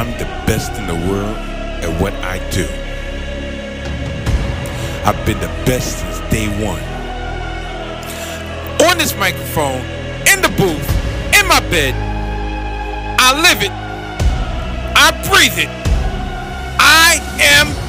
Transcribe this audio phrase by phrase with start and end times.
[0.00, 1.36] I'm the best in the world
[1.84, 2.64] at what I do.
[5.04, 6.80] I've been the best since day one.
[8.88, 9.84] On this microphone,
[10.24, 10.88] in the booth,
[11.38, 11.92] in my bed,
[13.20, 13.72] I live it.
[14.96, 15.68] I breathe it.
[16.80, 17.79] I am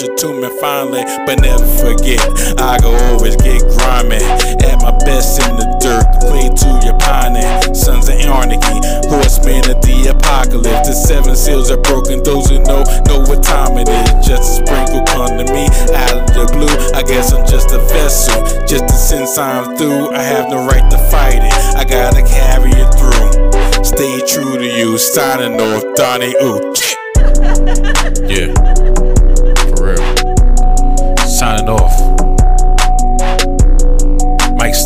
[0.00, 1.04] won't catch up to me finally.
[1.26, 2.20] But never forget,
[2.58, 4.22] I go always get grimy.
[4.64, 7.74] At my best in the dirt, play to your pining.
[7.74, 10.88] Sons of anarchy, horsemen of the apocalypse.
[10.88, 14.26] The seven seals are broken, those who know, know what time it is.
[14.26, 16.72] Just a sprinkle come to me out of the blue.
[16.94, 20.12] I guess I'm just a vessel, just to since I'm through.
[20.12, 23.84] I have no right to fight it, I gotta carry it through.
[23.84, 26.74] Stay true to you, signing off, Donnie Ooh.
[28.30, 28.54] Yeah,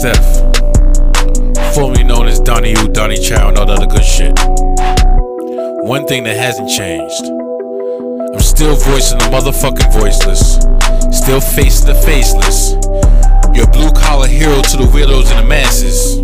[0.05, 4.39] Steph, formerly known as Donnie U, Donnie Chow, and all that other good shit.
[5.89, 7.25] One thing that hasn't changed.
[8.35, 10.57] I'm still voicing the motherfucking voiceless.
[11.17, 12.73] Still facing the faceless.
[13.57, 16.19] Your blue collar hero to the widows and the masses.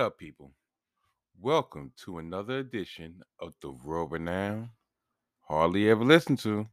[0.00, 0.52] What up, people?
[1.38, 4.70] Welcome to another edition of the world renowned,
[5.42, 6.66] hardly ever listened to,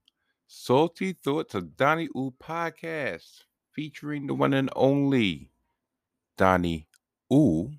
[0.47, 3.41] Salty Thoughts of Donnie Ooh podcast,
[3.73, 5.51] featuring the one and only
[6.37, 6.87] Donnie
[7.33, 7.73] Ooh,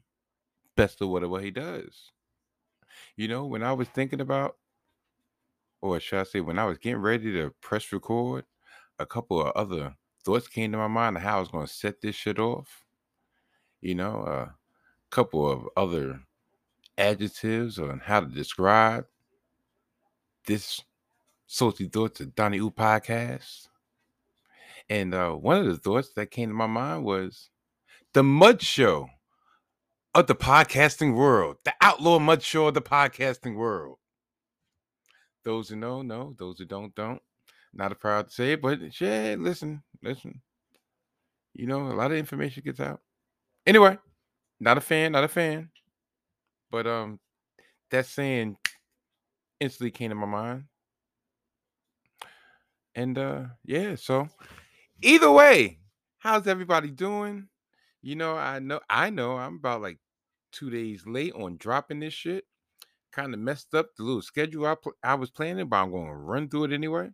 [0.77, 2.13] best of whatever he does.
[3.17, 4.59] You know, when I was thinking about,
[5.81, 8.45] or should I say, when I was getting ready to press record,
[8.99, 9.97] a couple of other
[10.27, 12.85] thoughts came to my mind of how I was going to set this shit off.
[13.81, 14.58] You know, a
[15.11, 16.21] couple of other
[16.97, 19.07] adjectives on how to describe
[20.47, 20.83] this
[21.47, 23.69] salty thoughts of Donnie U podcast.
[24.91, 27.51] And uh, one of the thoughts that came to my mind was
[28.15, 29.09] the mud show
[30.15, 33.99] of the podcasting world, the outlaw mud show of the podcasting world.
[35.45, 36.35] Those who know, know.
[36.39, 37.23] Those who don't, don't.
[37.73, 40.41] Not a proud to say it, but yeah, listen, listen.
[41.55, 43.01] You know, a lot of information gets out.
[43.67, 43.99] Anyway,
[44.61, 45.71] not a fan, not a fan.
[46.71, 47.21] But um
[47.91, 48.57] that saying
[49.61, 50.65] instantly came to my mind.
[52.95, 54.29] And uh yeah, so
[55.03, 55.79] either way,
[56.19, 57.49] how's everybody doing?
[58.03, 59.99] You know, I know I know I'm about like
[60.53, 62.45] two days late on dropping this shit.
[63.13, 65.99] Kind of messed up the little schedule I, pl- I was planning, but I'm to
[65.99, 67.11] run through it anyway.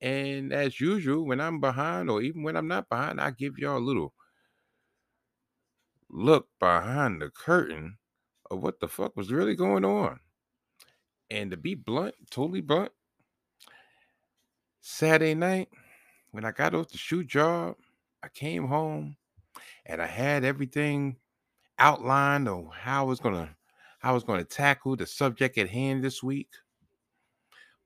[0.00, 3.78] And as usual, when I'm behind or even when I'm not behind, I give y'all
[3.78, 4.14] a little
[6.12, 7.98] look behind the curtain
[8.50, 10.20] of what the fuck was really going on.
[11.30, 12.92] And to be blunt, totally blunt,
[14.80, 15.68] Saturday night,
[16.32, 17.76] when I got off the shoot job,
[18.22, 19.16] I came home
[19.86, 21.16] and I had everything
[21.78, 23.56] outlined on how I was gonna
[24.00, 26.48] how I was gonna tackle the subject at hand this week.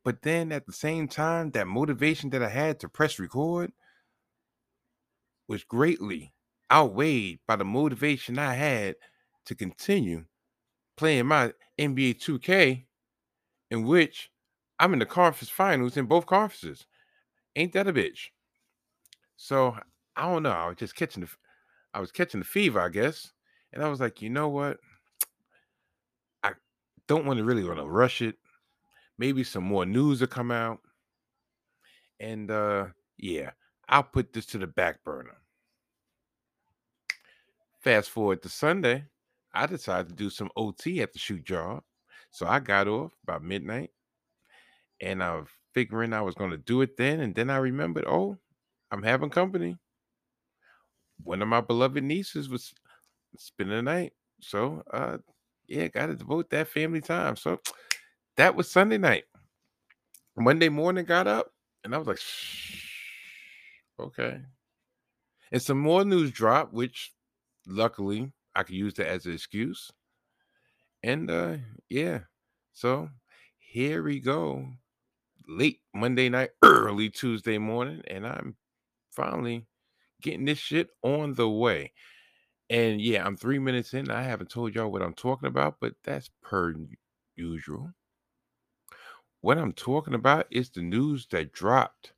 [0.05, 3.73] But then at the same time, that motivation that I had to press record
[5.49, 6.34] was greatly
[6.73, 8.97] outweighed by the motivation I had
[9.47, 10.25] to continue
[10.97, 12.85] playing my NBA 2K,
[13.71, 14.31] in which
[14.79, 16.87] I'm in the conference finals in both conferences.
[17.57, 18.29] Ain't that a bitch?
[19.37, 19.77] So
[20.17, 20.51] I don't know.
[20.51, 21.31] I was just catching the
[21.93, 23.33] I was catching the fever, I guess.
[23.73, 24.79] And I was like, you know what?
[26.43, 26.53] I
[27.07, 28.37] don't want to really want to rush it.
[29.19, 30.81] Maybe some more news will come out.
[32.21, 33.51] And uh yeah,
[33.89, 35.37] I'll put this to the back burner.
[37.85, 39.05] Fast forward to Sunday,
[39.53, 41.83] I decided to do some OT at the shoot job.
[42.31, 43.91] So I got off about midnight
[45.03, 47.21] and I was figuring I was going to do it then.
[47.21, 48.39] And then I remembered, oh,
[48.91, 49.77] I'm having company.
[51.23, 52.73] One of my beloved nieces was
[53.37, 54.15] spending the night.
[54.41, 55.19] So, uh,
[55.67, 57.37] yeah, got to devote that family time.
[57.37, 57.61] So
[58.39, 59.25] that was Sunday night.
[60.39, 61.53] Monday morning, got up
[61.85, 62.83] and I was like, Shh,
[64.01, 64.41] okay.
[65.53, 67.14] And some more news dropped, which
[67.67, 69.91] luckily I could use that as an excuse.
[71.03, 71.57] And uh,
[71.89, 72.21] yeah,
[72.73, 73.11] so
[73.59, 74.67] here we go.
[75.47, 78.57] Late Monday night, early Tuesday morning, and I'm
[79.11, 79.67] finally
[80.23, 81.93] getting this shit on the way.
[82.71, 84.11] And yeah, I'm three minutes in.
[84.11, 86.75] I haven't told y'all what I'm talking about, but that's per
[87.37, 87.91] usual.
[89.43, 92.15] What I'm talking about is the news that dropped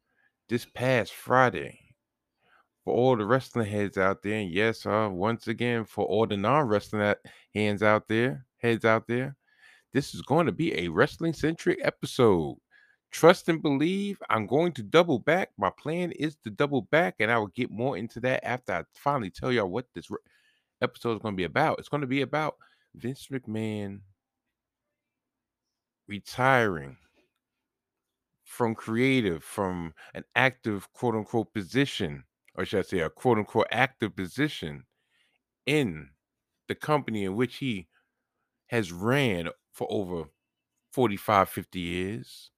[0.49, 1.86] this past Friday.
[2.87, 6.37] For all the wrestling heads out there, and yes, uh, once again, for all the
[6.37, 7.17] non-wrestling
[7.53, 9.35] hands out there, heads out there,
[9.93, 12.57] this is going to be a wrestling centric episode.
[13.11, 14.23] Trust and believe.
[14.31, 15.51] I'm going to double back.
[15.59, 18.85] My plan is to double back, and I will get more into that after I
[18.95, 20.19] finally tell y'all what this re-
[20.81, 21.81] episode is going to be about.
[21.81, 22.55] It's going to be about
[22.95, 23.99] Vince McMahon
[26.07, 26.99] retiring
[28.45, 32.23] from creative, from an active quote unquote position,
[32.57, 34.87] or should I say a quote unquote active position
[35.67, 36.11] in
[36.69, 37.89] the company in which he
[38.69, 40.31] has ran for over
[40.93, 42.51] 45, 50 years.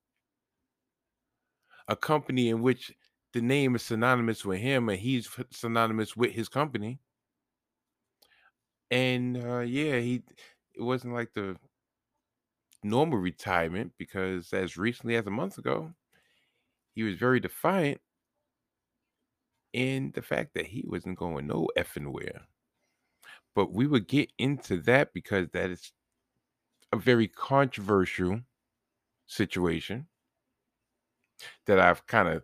[1.88, 2.94] A company in which
[3.32, 7.00] the name is synonymous with him and he's synonymous with his company.
[8.90, 10.22] And uh, yeah, he
[10.74, 11.56] it wasn't like the
[12.82, 15.94] normal retirement because as recently as a month ago,
[16.94, 18.00] he was very defiant
[19.72, 22.42] in the fact that he wasn't going no effing where.
[23.54, 25.92] But we would get into that because that is
[26.92, 28.40] a very controversial
[29.26, 30.06] situation
[31.66, 32.42] that I've kind of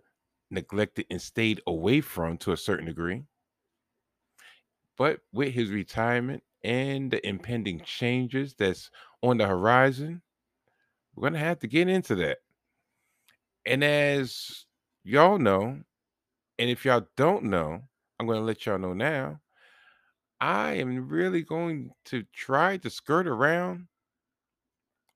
[0.50, 3.22] neglected and stayed away from to a certain degree.
[4.96, 8.90] But with his retirement and the impending changes that's
[9.22, 10.22] on the horizon,
[11.14, 12.38] we're going to have to get into that.
[13.66, 14.66] And as
[15.04, 15.80] y'all know,
[16.58, 17.80] and if y'all don't know,
[18.18, 19.40] I'm going to let y'all know now.
[20.40, 23.86] I am really going to try to skirt around.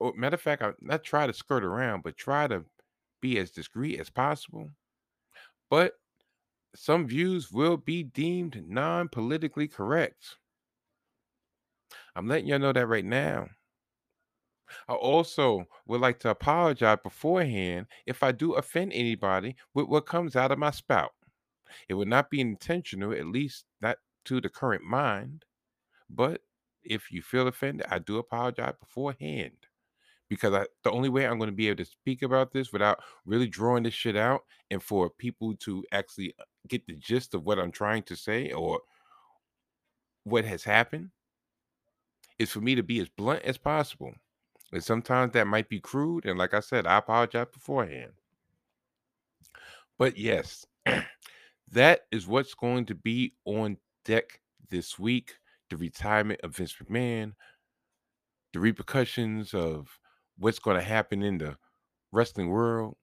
[0.01, 2.65] Or matter of fact, I not try to skirt around, but try to
[3.21, 4.71] be as discreet as possible.
[5.71, 5.95] But
[6.75, 10.37] some views will be deemed non politically correct.
[12.15, 13.49] I'm letting y'all know that right now.
[14.89, 20.37] I also would like to apologize beforehand if I do offend anybody with what comes
[20.37, 21.13] out of my spout.
[21.89, 25.45] It would not be intentional, at least not to the current mind.
[26.11, 26.43] But
[26.83, 29.53] if you feel offended, I do apologize beforehand
[30.29, 33.01] because I, the only way I'm going to be able to speak about this without
[33.25, 37.45] really drawing this shit out and for people to actually uh, get the gist of
[37.45, 38.81] what I'm trying to say or
[40.25, 41.11] what has happened
[42.39, 44.13] is for me to be as blunt as possible.
[44.73, 46.27] And sometimes that might be crude.
[46.27, 48.13] And like I said, I apologize beforehand.
[49.99, 50.67] But yes,
[51.73, 55.35] that is what's going to be on deck this week.
[55.71, 57.35] the retirement of Vince McMahon,
[58.55, 59.99] the repercussions of
[60.39, 61.57] what's going to happen in the
[62.11, 62.97] wrestling world.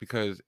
[0.00, 0.40] Because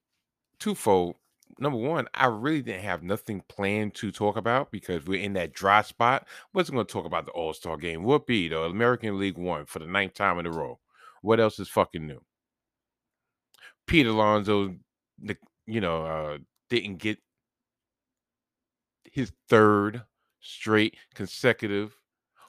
[0.58, 1.16] twofold.
[1.58, 5.52] Number one, I really didn't have nothing planned to talk about because we're in that
[5.52, 6.26] dry spot.
[6.54, 8.04] Wasn't going to talk about the All Star game.
[8.04, 10.78] Whoopee, the American League Won for the ninth time in a row.
[11.22, 12.20] What else is fucking new?
[13.86, 14.76] Pete Alonso,
[15.66, 16.38] you know, uh,
[16.70, 17.18] didn't get
[19.04, 20.04] his third
[20.40, 22.00] straight consecutive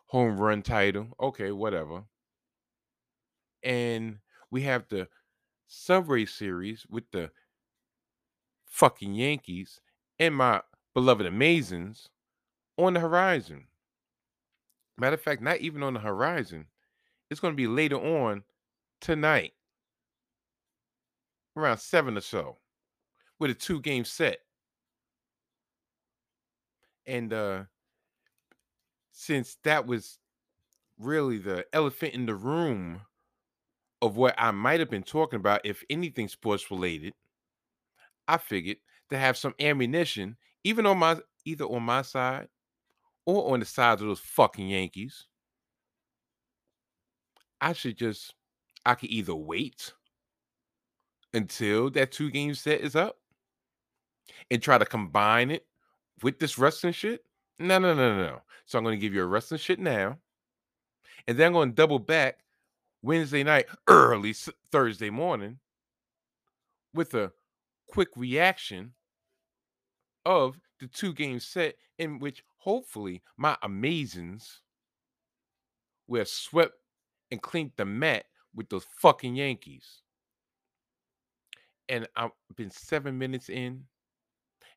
[0.07, 1.07] home run title.
[1.19, 2.03] Okay, whatever.
[3.63, 5.07] And we have the
[5.67, 7.31] Subway Series with the
[8.65, 9.81] fucking Yankees
[10.19, 10.61] and my
[10.93, 12.07] beloved Amazins
[12.77, 13.67] on the horizon.
[14.97, 16.67] Matter of fact, not even on the horizon.
[17.29, 18.43] It's going to be later on
[18.99, 19.53] tonight,
[21.55, 22.57] around seven or so,
[23.41, 24.39] with a two game set.
[27.05, 27.63] And uh
[29.11, 30.19] since that was
[30.97, 33.01] really the elephant in the room
[34.01, 37.13] of what I might have been talking about, if anything sports related,
[38.27, 38.77] I figured
[39.09, 42.47] to have some ammunition, even on my either on my side
[43.25, 45.27] or on the side of those fucking Yankees.
[47.61, 48.35] I should just
[48.85, 49.93] I could either wait
[51.33, 53.20] until that two game set is up
[54.49, 55.65] and try to combine it
[56.23, 57.23] with this wrestling shit.
[57.59, 58.41] No, no, no, no.
[58.65, 60.17] So I'm going to give you a wrestling shit now.
[61.27, 62.39] And then I'm going to double back
[63.01, 64.33] Wednesday night, early
[64.71, 65.59] Thursday morning
[66.93, 67.31] with a
[67.87, 68.93] quick reaction
[70.25, 74.59] of the two game set in which hopefully my amazings
[76.07, 76.73] were swept
[77.31, 80.01] and cleaned the mat with those fucking Yankees.
[81.89, 83.83] And I've been seven minutes in,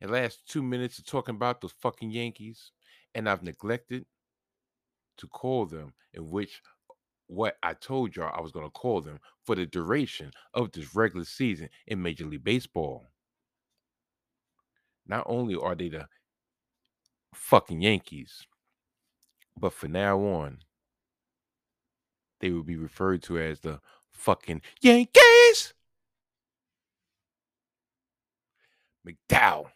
[0.05, 2.73] and last two minutes of talking about those fucking Yankees,
[3.15, 4.05] and I've neglected
[5.17, 6.61] to call them in which
[7.27, 10.95] what I told y'all I was going to call them for the duration of this
[10.95, 13.07] regular season in Major League Baseball.
[15.07, 16.07] Not only are they the
[17.33, 18.47] fucking Yankees,
[19.59, 20.59] but from now on,
[22.41, 23.81] they will be referred to as the
[24.13, 25.73] fucking Yankees.
[29.09, 29.71] McDowell.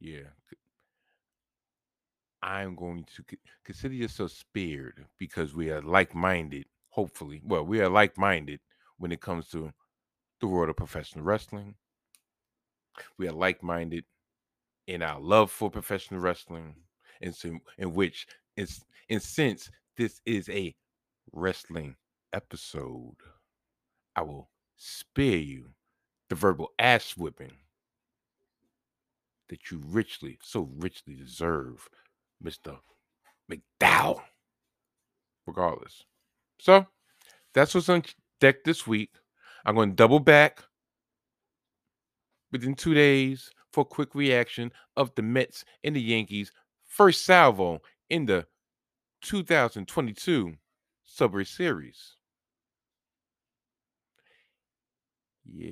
[0.00, 0.30] Yeah.
[2.42, 3.24] I'm going to
[3.64, 7.42] consider yourself spared because we are like minded, hopefully.
[7.44, 8.60] Well, we are like minded
[8.98, 9.72] when it comes to
[10.40, 11.74] the world of professional wrestling.
[13.18, 14.04] We are like minded
[14.86, 16.74] in our love for professional wrestling,
[17.20, 18.26] and so, in which,
[18.56, 18.66] in,
[19.08, 20.74] in since this is a
[21.32, 21.96] wrestling
[22.32, 23.16] episode,
[24.16, 25.70] I will spare you
[26.30, 27.52] the verbal ass whipping
[29.50, 31.86] that you richly, so richly deserve,
[32.42, 32.78] Mr.
[33.50, 34.22] McDowell.
[35.46, 36.04] Regardless.
[36.58, 36.86] So
[37.52, 38.04] that's what's on
[38.40, 39.10] deck this week.
[39.64, 40.64] I'm going to double back
[42.50, 46.52] within two days for a quick reaction of the Mets and the Yankees'
[46.86, 48.46] first salvo in the
[49.22, 50.54] 2022
[51.04, 52.16] Subway Series.
[55.52, 55.68] Yeah,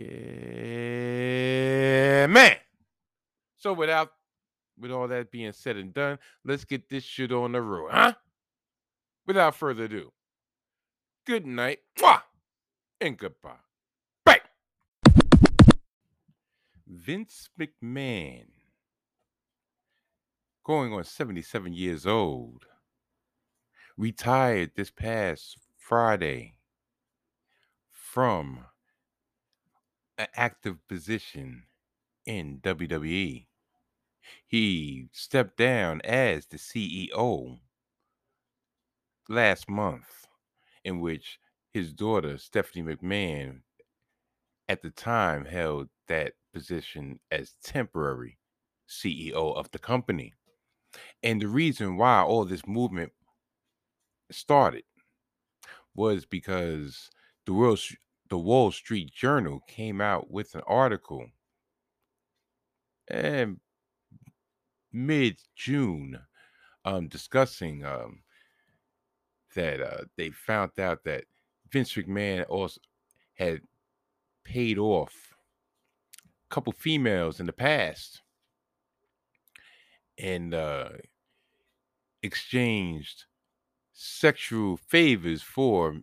[2.27, 2.57] man.
[3.69, 4.13] So without
[4.81, 8.15] with all that being said and done, let's get this shit on the road, huh?
[9.27, 10.11] Without further ado,
[11.27, 12.23] good night, mwah,
[12.99, 13.61] and goodbye.
[14.25, 14.41] Bye.
[16.87, 18.47] Vince McMahon,
[20.65, 22.65] going on 77 years old,
[23.99, 26.55] retired this past Friday
[27.91, 28.65] from
[30.17, 31.65] an active position
[32.25, 33.48] in WWE.
[34.47, 37.59] He stepped down as the CEO
[39.29, 40.27] last month,
[40.85, 41.39] in which
[41.73, 43.61] his daughter, Stephanie McMahon,
[44.69, 48.39] at the time held that position as temporary
[48.89, 50.33] CEO of the company.
[51.23, 53.13] And the reason why all this movement
[54.31, 54.85] started
[55.95, 57.11] was because
[57.45, 57.81] the World,
[58.29, 61.27] the Wall Street Journal came out with an article
[63.09, 63.59] and
[64.93, 66.19] mid June
[66.85, 68.23] um, discussing um,
[69.55, 71.25] that uh, they found out that
[71.71, 72.81] Vince McMahon also
[73.35, 73.61] had
[74.45, 75.35] paid off
[76.25, 78.23] a couple females in the past
[80.19, 80.89] and uh,
[82.23, 83.25] exchanged
[83.93, 86.01] sexual favors for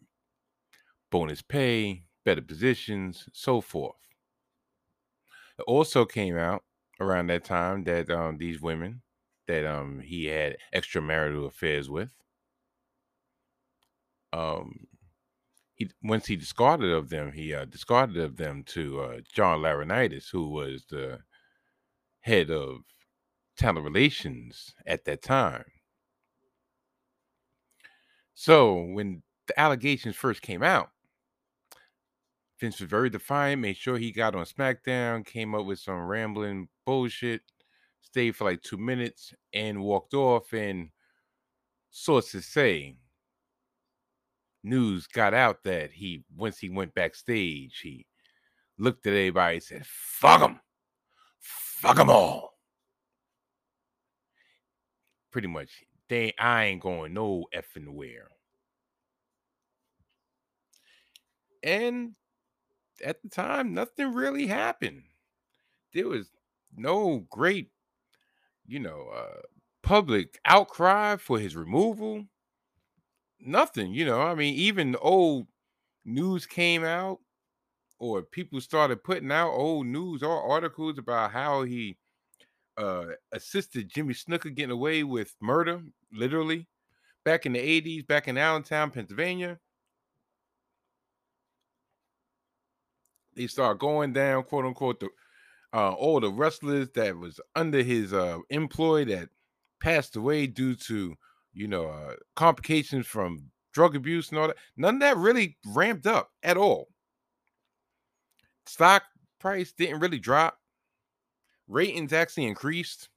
[1.12, 3.96] bonus pay, better positions, so forth.
[5.58, 6.63] It also came out
[7.00, 9.02] around that time that um, these women
[9.48, 12.10] that um he had extramarital affairs with.
[14.34, 14.88] Um,
[15.75, 20.30] he once he discarded of them, he uh, discarded of them to uh, John Laurinaitis,
[20.32, 21.20] who was the
[22.22, 22.80] head of
[23.58, 25.66] talent relations at that time.
[28.36, 30.90] So when the allegations first came out,
[32.60, 36.70] Vince was very defiant, made sure he got on SmackDown, came up with some rambling
[36.86, 37.42] bullshit,
[38.02, 40.54] stayed for like two minutes, and walked off.
[40.54, 40.90] And
[41.90, 42.96] sources say
[44.64, 48.06] news got out that he once he went backstage, he
[48.78, 50.60] looked at everybody and said, "Fuck them,
[51.40, 52.58] fuck them all."
[55.32, 58.30] Pretty much, they I ain't going no effing where.
[61.62, 62.16] And
[63.04, 65.04] at the time, nothing really happened.
[65.94, 66.30] There was
[66.75, 67.70] no great,
[68.66, 69.42] you know, uh,
[69.84, 72.25] public outcry for his removal.
[73.40, 74.22] Nothing, you know.
[74.22, 75.48] I mean, even old
[76.04, 77.20] news came out,
[78.00, 81.98] or people started putting out old news or articles about how he
[82.78, 86.68] uh, assisted Jimmy Snuka getting away with murder, literally,
[87.24, 89.60] back in the 80s, back in Allentown, Pennsylvania.
[93.36, 95.10] They start going down, quote unquote, the
[95.74, 99.30] uh, all the wrestlers that was under his uh, employ that
[99.82, 101.15] passed away due to
[101.54, 104.58] you know uh, complications from drug abuse and all that.
[104.77, 106.88] None of that really ramped up at all.
[108.65, 109.04] Stock
[109.39, 110.58] price didn't really drop.
[111.68, 113.10] Ratings actually increased.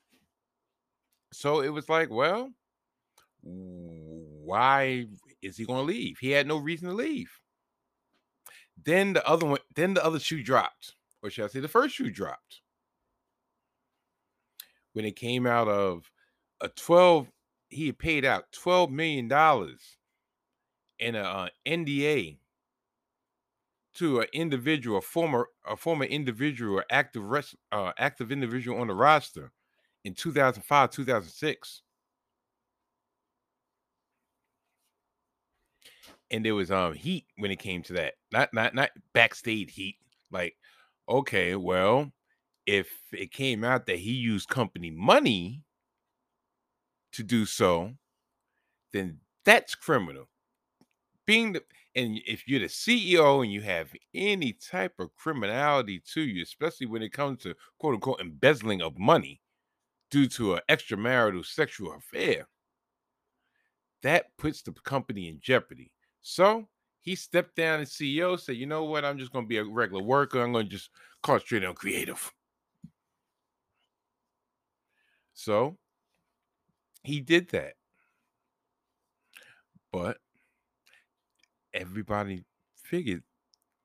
[1.32, 2.50] So it was like, well,
[3.42, 5.06] why
[5.42, 6.18] is he going to leave?
[6.20, 7.30] He had no reason to leave.
[8.85, 11.94] Then the other one, then the other shoe dropped, or should I say, the first
[11.97, 12.61] shoe dropped
[14.92, 16.11] when it came out of
[16.61, 17.30] a 12
[17.70, 19.99] he had paid out 12 million dollars
[20.99, 22.38] in a uh, NDA
[23.95, 28.95] to an individual, a former a former individual, active rest, uh, active individual on the
[28.95, 29.52] roster
[30.04, 31.82] in 2005, 2006.
[36.30, 38.14] And there was um heat when it came to that.
[38.32, 39.97] Not not not backstage heat.
[40.30, 40.56] Like,
[41.08, 42.12] okay, well,
[42.67, 45.62] if it came out that he used company money
[47.12, 47.93] to do so,
[48.93, 50.28] then that's criminal.
[51.26, 51.64] Being the
[51.95, 56.86] and if you're the CEO and you have any type of criminality to you, especially
[56.86, 59.41] when it comes to quote unquote embezzling of money
[60.10, 62.47] due to an extramarital sexual affair,
[64.02, 65.91] that puts the company in jeopardy.
[66.30, 66.69] So
[67.00, 70.02] he stepped down as CEO, said, you know what, I'm just gonna be a regular
[70.02, 70.43] worker.
[70.43, 70.91] I'm gonna just
[71.23, 72.30] concentrate on creative.
[75.32, 75.78] So
[77.02, 77.73] he did that.
[79.91, 80.19] But
[81.73, 83.23] everybody figured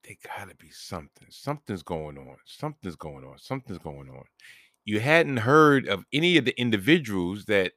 [0.03, 1.27] there gotta be something.
[1.29, 2.35] Something's going on.
[2.43, 3.39] Something's going on.
[3.39, 4.23] Something's going on.
[4.83, 7.71] You hadn't heard of any of the individuals that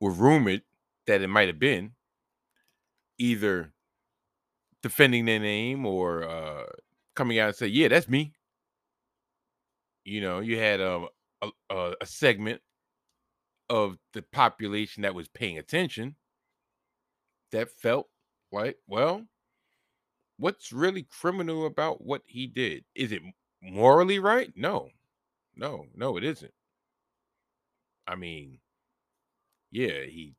[0.00, 0.62] were rumored
[1.06, 1.92] that it might have been
[3.18, 3.72] either
[4.82, 6.64] defending their name or uh,
[7.14, 8.34] coming out and say, "Yeah, that's me."
[10.04, 11.08] You know, you had um,
[11.42, 12.60] a, a, a segment
[13.70, 16.16] of the population that was paying attention
[17.52, 18.08] that felt
[18.52, 19.22] like, well,
[20.36, 22.84] what's really criminal about what he did?
[22.94, 23.22] Is it
[23.62, 24.52] morally right?
[24.56, 24.90] No,
[25.56, 26.52] no, no, it isn't.
[28.06, 28.58] I mean,
[29.70, 30.34] yeah, he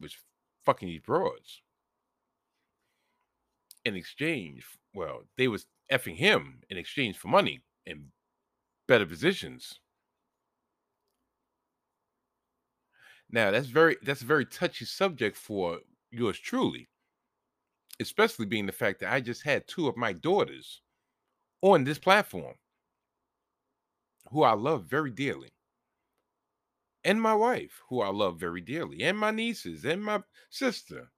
[0.00, 0.16] was
[0.64, 1.62] fucking these broads
[3.84, 4.66] in exchange.
[4.94, 8.10] Well, they was effing him in exchange for money and
[8.88, 9.80] better positions.
[13.30, 16.88] Now that's very that's a very touchy subject for yours truly,
[17.98, 20.80] especially being the fact that I just had two of my daughters
[21.62, 22.56] on this platform
[24.30, 25.53] who I love very dearly
[27.04, 31.10] and my wife, who I love very dearly, and my nieces and my sister,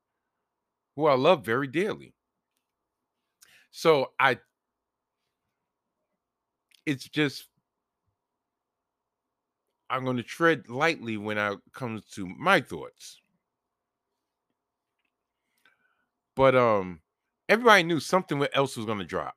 [0.97, 2.15] who I love very dearly.
[3.71, 4.39] So I,
[6.87, 7.47] it's just,
[9.89, 13.21] I'm going to tread lightly when I comes to my thoughts.
[16.35, 17.01] But um,
[17.49, 19.37] everybody knew something else was going to drop.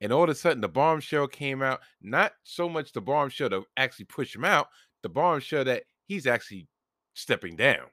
[0.00, 1.80] And all of a sudden, the bombshell came out.
[2.00, 4.68] Not so much the bombshell to actually push him out,
[5.02, 6.68] the bombshell that he's actually
[7.14, 7.86] stepping down.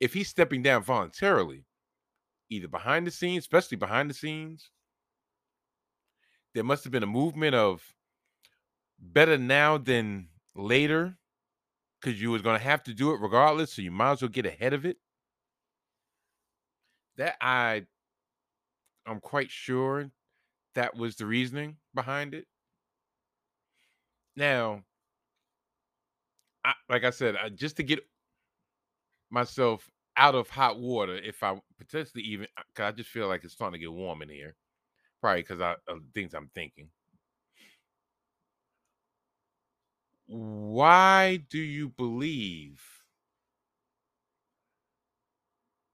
[0.00, 1.64] If he's stepping down voluntarily,
[2.50, 4.70] either behind the scenes, especially behind the scenes,
[6.54, 7.94] there must have been a movement of
[8.98, 11.18] better now than later
[12.00, 14.46] because you was gonna have to do it regardless, so you might as well get
[14.46, 14.98] ahead of it.
[17.16, 17.86] That I
[19.06, 20.10] I'm quite sure
[20.74, 22.46] that was the reasoning behind it.
[24.36, 24.84] Now,
[26.64, 28.00] I, like I said, I, just to get
[29.30, 33.44] myself out of hot water, if I potentially even, uh, because I just feel like
[33.44, 34.56] it's starting to get warm in here,
[35.20, 36.88] probably because I of things I'm thinking.
[40.26, 42.80] Why do you believe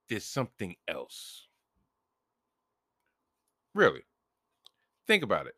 [0.08, 1.48] there's something else?
[3.74, 4.02] Really?
[5.06, 5.54] Think about it.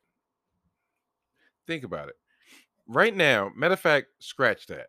[1.67, 2.17] Think about it.
[2.87, 4.89] Right now, matter of fact, scratch that.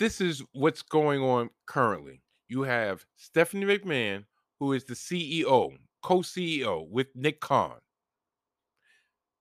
[0.00, 2.22] This is what's going on currently.
[2.48, 4.24] You have Stephanie McMahon,
[4.58, 7.76] who is the CEO, co CEO with Nick Khan.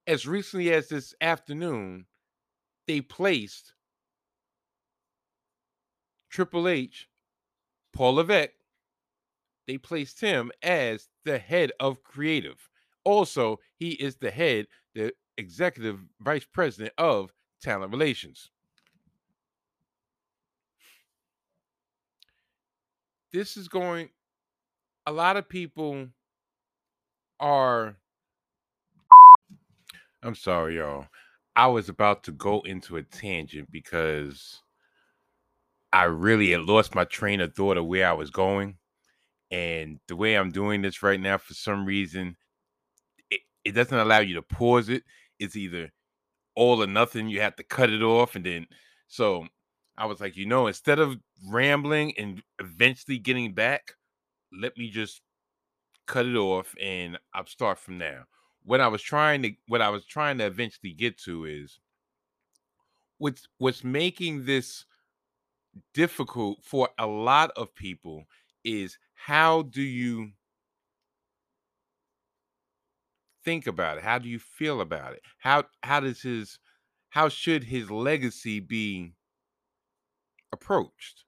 [0.06, 2.08] As recently as this afternoon,
[2.88, 3.72] they placed
[6.30, 7.08] Triple H,
[7.94, 8.52] Paul Levesque,
[9.66, 12.70] they placed him as the head of creative.
[13.06, 18.52] Also, he is the head, the executive vice president of talent relations.
[23.32, 24.10] This is going,
[25.06, 26.08] a lot of people
[27.40, 27.96] are,
[30.24, 31.06] I'm sorry, y'all.
[31.56, 34.64] I was about to go into a tangent because
[35.94, 38.78] I really had lost my train of thought of where I was going.
[39.52, 42.36] And the way I'm doing this right now, for some reason,
[43.30, 45.04] it, it doesn't allow you to pause it.
[45.38, 45.92] It's either
[46.56, 47.30] all or nothing.
[47.30, 48.36] You have to cut it off.
[48.36, 48.68] And then,
[49.08, 49.48] so
[50.00, 53.94] I was like, you know, instead of rambling and eventually getting back,
[54.54, 55.22] let me just
[56.08, 58.28] cut it off and I'll start from there.
[58.64, 61.80] What I was trying to what I was trying to eventually get to is
[63.18, 64.86] what's what's making this
[65.94, 68.26] difficult for a lot of people
[68.64, 70.32] is how do you
[73.44, 74.04] think about it?
[74.04, 75.22] How do you feel about it?
[75.40, 76.60] How how does his
[77.10, 79.14] how should his legacy be
[80.52, 81.26] approached?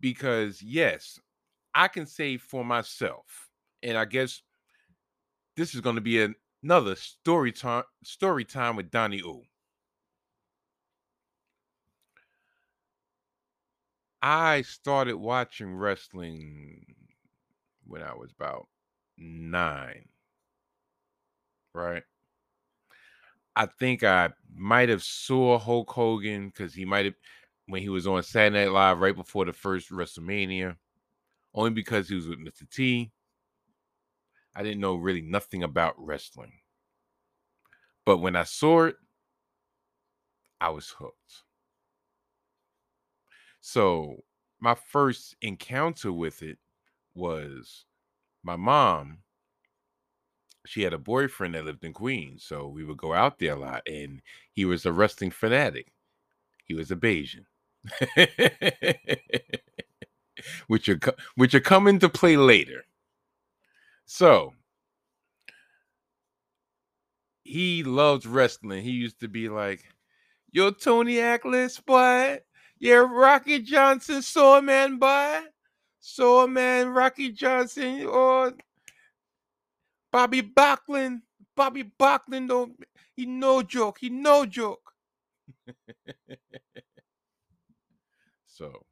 [0.00, 1.18] Because yes,
[1.74, 3.50] I can say for myself,
[3.82, 4.42] and I guess
[5.56, 9.44] this is going to be another story time story time with Donnie O.
[14.22, 16.96] I started watching wrestling
[17.84, 18.68] when I was about
[19.18, 20.08] nine.
[21.74, 22.04] Right.
[23.54, 27.14] I think I might have saw Hulk Hogan because he might have
[27.66, 30.76] when he was on Saturday Night Live right before the first WrestleMania,
[31.54, 32.68] only because he was with Mr.
[32.70, 33.12] T.
[34.54, 36.52] I didn't know really nothing about wrestling.
[38.04, 38.96] But when I saw it,
[40.60, 41.44] I was hooked.
[43.60, 44.24] So
[44.60, 46.58] my first encounter with it
[47.14, 47.84] was
[48.42, 49.18] my mom.
[50.66, 53.58] She had a boyfriend that lived in Queens, so we would go out there a
[53.58, 54.22] lot, and
[54.52, 55.92] he was a wrestling fanatic.
[56.64, 57.46] He was a Bajan,
[60.68, 61.00] which are
[61.34, 62.84] which are coming to play later.
[64.04, 64.54] So
[67.42, 68.84] he loves wrestling.
[68.84, 69.84] He used to be like,
[70.52, 72.40] "Yo, Tony Atlas, boy,
[72.78, 75.40] yeah, Rocky Johnson, Soul Man, boy.
[76.00, 78.54] Soul Man, Rocky Johnson, or
[80.12, 81.22] Bobby Backlund.
[81.56, 82.72] Bobby Backlund, don't
[83.14, 83.98] he no joke.
[84.00, 84.92] He no joke.
[88.46, 88.86] so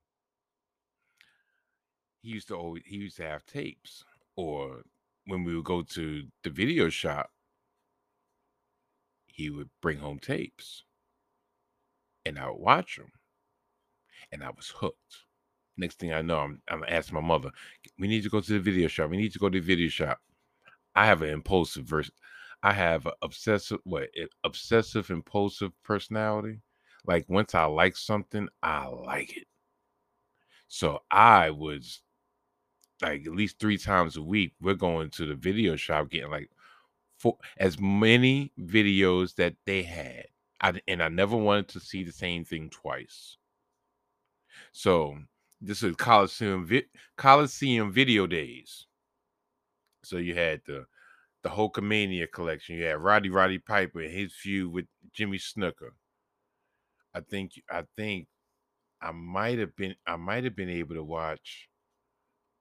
[2.22, 4.04] he used to always he used to have tapes,
[4.36, 4.82] or
[5.26, 7.30] when we would go to the video shop,
[9.26, 10.84] he would bring home tapes,
[12.26, 13.12] and I would watch them
[14.32, 15.24] and I was hooked.
[15.76, 17.50] Next thing I know, I'm, I'm asking my mother,
[17.98, 19.10] we need to go to the video shop.
[19.10, 20.18] We need to go to the video shop.
[20.94, 22.10] I have an impulsive verse.
[22.62, 24.08] I have obsessive, what,
[24.44, 26.60] obsessive impulsive personality.
[27.06, 29.46] Like once I like something, I like it.
[30.68, 32.02] So I was
[33.02, 36.50] like at least three times a week, we're going to the video shop getting like
[37.18, 40.26] for as many videos that they had.
[40.60, 43.38] I, and I never wanted to see the same thing twice.
[44.72, 45.16] So
[45.60, 46.68] this is Coliseum
[47.16, 48.86] Coliseum video days.
[50.10, 50.86] So you had the
[51.44, 52.74] the Hulkamania collection.
[52.74, 55.90] You had Roddy Roddy Piper and his feud with Jimmy Snuka.
[57.14, 58.26] I think I think
[59.00, 61.68] I might have been I might have been able to watch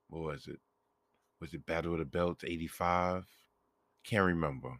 [0.09, 0.59] what was it?
[1.41, 3.25] Was it Battle of the Belts 85?
[4.03, 4.77] Can't remember.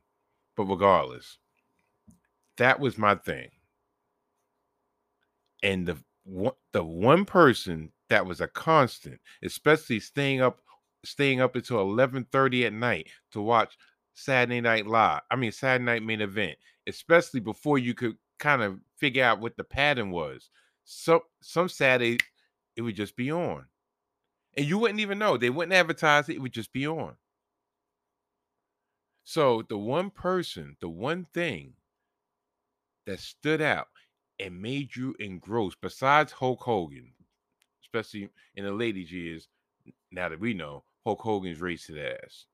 [0.55, 1.39] But regardless,
[2.57, 3.49] that was my thing.
[5.63, 10.61] And the one the one person that was a constant, especially staying up
[11.05, 13.77] staying up until 11:30 at night to watch
[14.13, 15.21] Saturday Night Live.
[15.31, 16.57] I mean Saturday Night Main Event,
[16.87, 20.49] especially before you could kind of figure out what the pattern was.
[20.83, 22.19] Some some Saturdays
[22.75, 23.65] it would just be on.
[24.55, 25.37] And you wouldn't even know.
[25.37, 27.15] They wouldn't advertise it, it would just be on.
[29.23, 31.73] So the one person, the one thing
[33.05, 33.87] that stood out
[34.39, 37.13] and made you engrossed, besides Hulk Hogan,
[37.83, 39.47] especially in the ladies' years,
[40.11, 42.45] now that we know Hulk Hogan's his ass,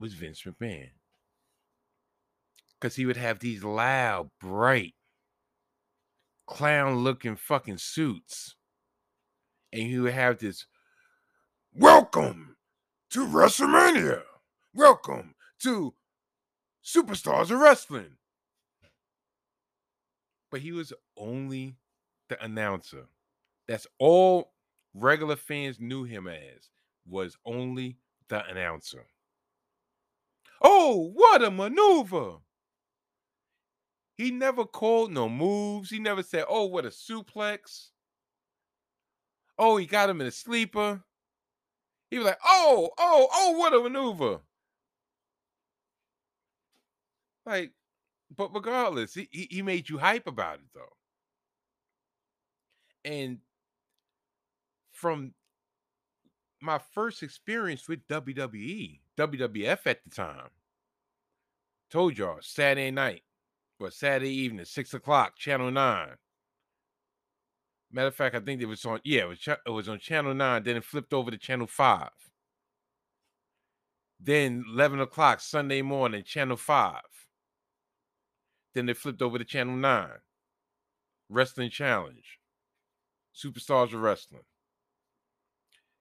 [0.00, 0.92] was Vince McMahon.
[2.80, 4.94] Because he would have these loud, bright,
[6.46, 8.54] clown looking fucking suits.
[9.70, 10.64] And he would have this,
[11.74, 12.56] Welcome
[13.10, 14.22] to WrestleMania.
[14.72, 15.92] Welcome to
[16.82, 18.16] Superstars of Wrestling.
[20.50, 21.76] But he was only
[22.30, 23.08] the announcer.
[23.66, 24.52] That's all
[24.94, 26.70] regular fans knew him as
[27.08, 29.06] was only the announcer.
[30.60, 32.38] Oh, what a maneuver!
[34.16, 35.90] He never called no moves.
[35.90, 37.90] He never said, "Oh, what a suplex."
[39.56, 41.04] Oh, he got him in a sleeper.
[42.10, 44.40] He was like, "Oh, oh, oh, what a maneuver!"
[47.46, 47.72] Like,
[48.36, 50.96] but regardless, he, he made you hype about it though.
[53.04, 53.38] And
[54.92, 55.34] from
[56.60, 60.48] my first experience with WWE, WWF at the time,
[61.90, 63.22] told y'all Saturday night
[63.80, 66.16] or Saturday evening, six o'clock, Channel Nine.
[67.90, 69.00] Matter of fact, I think it was on.
[69.04, 70.62] Yeah, it was, it was on Channel Nine.
[70.62, 72.10] Then it flipped over to Channel Five.
[74.20, 77.02] Then eleven o'clock Sunday morning, Channel Five.
[78.74, 80.08] Then they flipped over to Channel 9.
[81.28, 82.38] Wrestling Challenge.
[83.34, 84.42] Superstars of Wrestling.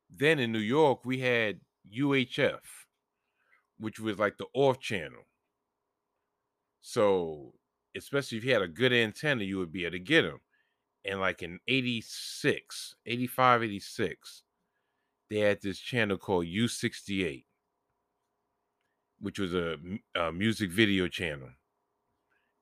[0.10, 1.60] Then in New York, we had
[1.94, 2.60] UHF,
[3.78, 5.24] which was like the off channel.
[6.82, 7.54] So,
[7.96, 10.40] especially if you had a good antenna, you would be able to get them.
[11.06, 14.44] And like in 86, 85, 86,
[15.30, 17.46] they had this channel called U68,
[19.20, 19.78] which was a,
[20.16, 21.50] a music video channel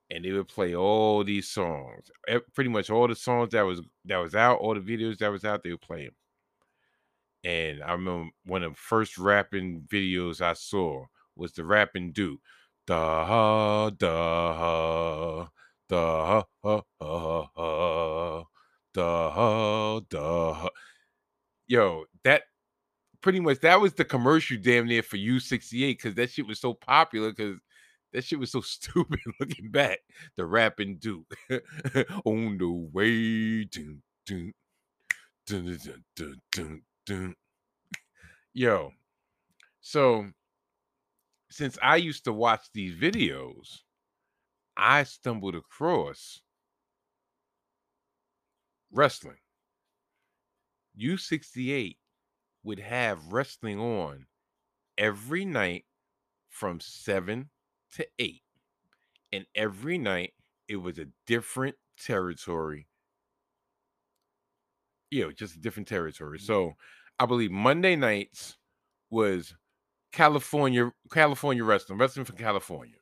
[0.09, 2.11] and they would play all these songs.
[2.53, 5.43] Pretty much all the songs that was that was out, all the videos that was
[5.45, 6.15] out, they would play them.
[7.45, 11.05] And I remember one of the first rapping videos I saw
[11.35, 12.39] was the rapping dude.
[12.87, 15.45] Da da
[15.87, 18.43] da da
[18.93, 20.69] da ha.
[21.67, 22.43] Yo, that
[23.21, 26.73] pretty much that was the commercial damn near for U68 because that shit was so
[26.73, 27.59] popular because
[28.11, 29.99] that shit was so stupid looking back.
[30.35, 31.31] The rapping Duke
[32.25, 33.65] on the way.
[33.65, 34.51] Dun, dun,
[35.45, 37.35] dun, dun, dun, dun, dun.
[38.53, 38.91] Yo,
[39.81, 40.31] so
[41.49, 43.79] since I used to watch these videos,
[44.77, 46.41] I stumbled across
[48.91, 49.37] wrestling.
[50.99, 51.97] U68
[52.63, 54.25] would have wrestling on
[54.97, 55.85] every night
[56.49, 57.49] from 7
[57.93, 58.41] to eight.
[59.31, 60.33] And every night
[60.67, 62.87] it was a different territory.
[65.15, 66.37] You know, just different territory.
[66.37, 66.45] Mm-hmm.
[66.45, 66.73] So
[67.19, 68.57] I believe Monday nights
[69.09, 69.55] was
[70.11, 72.97] California, California wrestling, wrestling from California.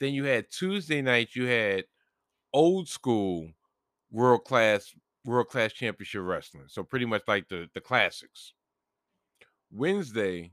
[0.00, 1.84] Then you had Tuesday night, you had
[2.52, 3.48] old school
[4.10, 6.64] world class, world class championship wrestling.
[6.68, 8.52] So pretty much like the, the classics.
[9.70, 10.52] Wednesday,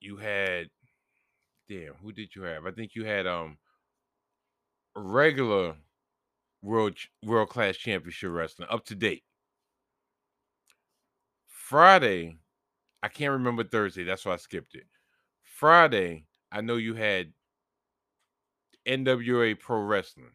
[0.00, 0.68] you had
[1.68, 2.66] damn, who did you have?
[2.66, 3.58] I think you had um
[4.94, 5.74] regular
[6.62, 9.24] world world class championship wrestling up to date.
[11.48, 12.38] Friday,
[13.02, 14.04] I can't remember Thursday.
[14.04, 14.86] That's why I skipped it.
[15.42, 17.32] Friday, I know you had
[18.86, 20.32] NWA Pro Wrestling.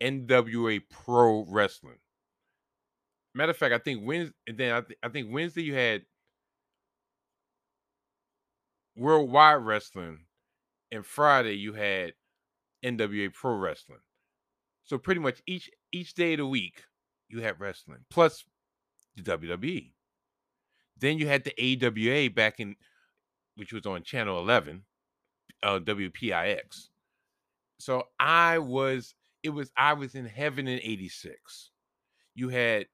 [0.00, 1.98] NWA Pro Wrestling.
[3.34, 4.34] Matter of fact, I think Wednesday.
[4.46, 6.02] Then I, th- I think Wednesday you had
[8.96, 10.24] Worldwide Wrestling,
[10.90, 12.14] and Friday you had
[12.84, 14.00] NWA Pro Wrestling.
[14.88, 16.82] So pretty much each each day of the week
[17.28, 18.44] you had wrestling plus
[19.14, 19.92] the WWE.
[20.98, 21.52] Then you had the
[21.86, 22.74] AWA back in
[23.56, 24.82] which was on channel 11
[25.62, 26.88] uh WPIX.
[27.78, 31.70] So I was it was I was in heaven in 86.
[32.34, 32.86] You had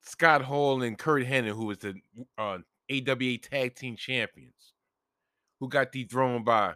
[0.00, 1.94] Scott Hall and Curt Hennig who was the
[2.36, 2.58] uh,
[2.90, 4.72] AWA tag team champions
[5.60, 6.74] who got dethroned by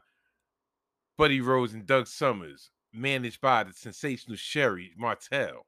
[1.19, 5.66] Buddy Rose and Doug Summers, managed by the sensational Sherri Martel.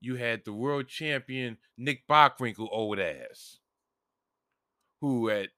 [0.00, 3.58] You had the world champion Nick Bockwinkel old ass,
[5.00, 5.50] who had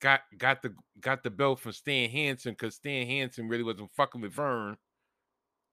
[0.00, 4.20] got got the got the belt from Stan Hansen because Stan Hansen really wasn't fucking
[4.20, 4.76] with Verne.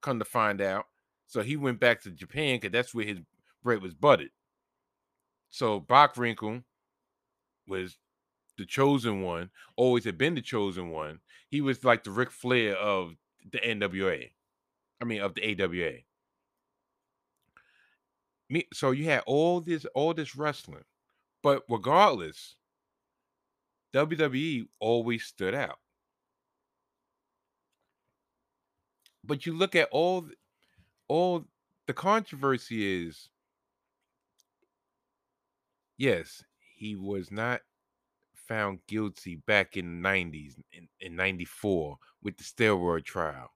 [0.01, 0.85] Come to find out,
[1.27, 3.19] so he went back to Japan because that's where his
[3.61, 4.31] bread was buttered.
[5.49, 6.63] So Bockwinkel
[7.67, 7.97] was
[8.57, 11.19] the chosen one, always had been the chosen one.
[11.49, 13.15] He was like the Ric Flair of
[13.51, 14.29] the NWA.
[15.01, 15.99] I mean of the AWA.
[18.49, 20.83] Me, so you had all this all this wrestling.
[21.41, 22.55] But regardless,
[23.93, 25.79] WWE always stood out.
[29.23, 30.27] But you look at all
[31.07, 31.45] all
[31.87, 33.29] the controversy is
[35.97, 36.43] yes,
[36.75, 37.61] he was not
[38.51, 43.49] found guilty back in the 90s in, in 94 with the steroid trial.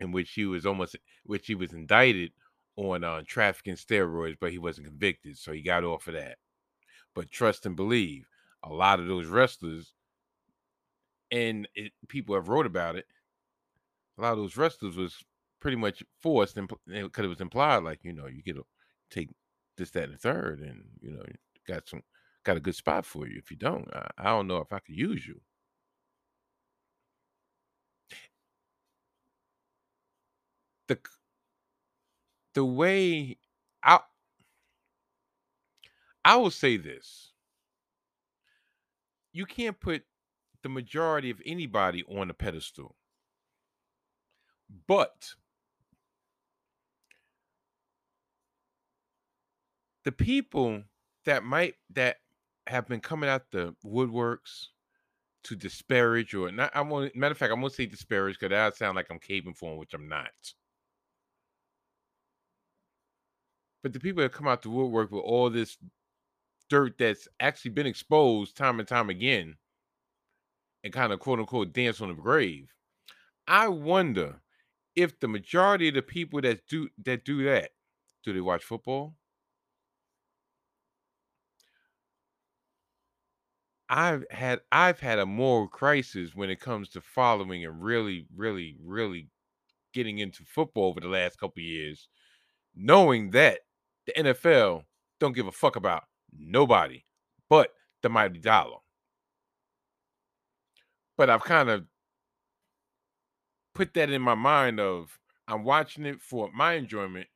[0.00, 2.32] In which he was almost which he was indicted
[2.76, 6.36] on uh, trafficking steroids but he wasn't convicted so he got off of that.
[7.14, 8.26] But trust and believe
[8.62, 9.94] a lot of those wrestlers
[11.30, 13.06] and it, people have wrote about it
[14.18, 15.24] a lot of those wrestlers was
[15.60, 18.66] pretty much forced and because it was implied like you know you get to
[19.10, 19.30] take
[19.78, 21.22] this that and third and you know
[21.66, 22.02] got some
[22.44, 23.88] got a good spot for you if you don't.
[23.94, 25.40] I, I don't know if i could use you.
[30.88, 30.98] The
[32.54, 33.38] the way
[33.82, 34.00] i
[36.24, 37.32] i will say this.
[39.32, 40.04] You can't put
[40.62, 42.96] the majority of anybody on a pedestal.
[44.86, 45.34] But
[50.04, 50.82] the people
[51.24, 52.18] that might that
[52.66, 54.66] have been coming out the woodworks
[55.44, 58.76] to disparage or not I want matter of fact, I'm gonna say disparage because that
[58.76, 60.30] sound like I'm caving for them, which I'm not.
[63.82, 65.76] But the people that come out the woodwork with all this
[66.70, 69.56] dirt that's actually been exposed time and time again
[70.82, 72.72] and kind of quote unquote dance on the grave.
[73.46, 74.40] I wonder
[74.96, 77.70] if the majority of the people that do that do that,
[78.24, 79.16] do they watch football?
[83.94, 88.76] I've had I've had a moral crisis when it comes to following and really, really,
[88.82, 89.30] really
[89.94, 92.08] getting into football over the last couple years,
[92.74, 93.60] knowing that
[94.06, 94.84] the NFL
[95.20, 97.04] don't give a fuck about nobody
[97.50, 98.78] but the mighty dollar.
[101.16, 101.86] But I've kind of
[103.74, 107.28] put that in my mind of I'm watching it for my enjoyment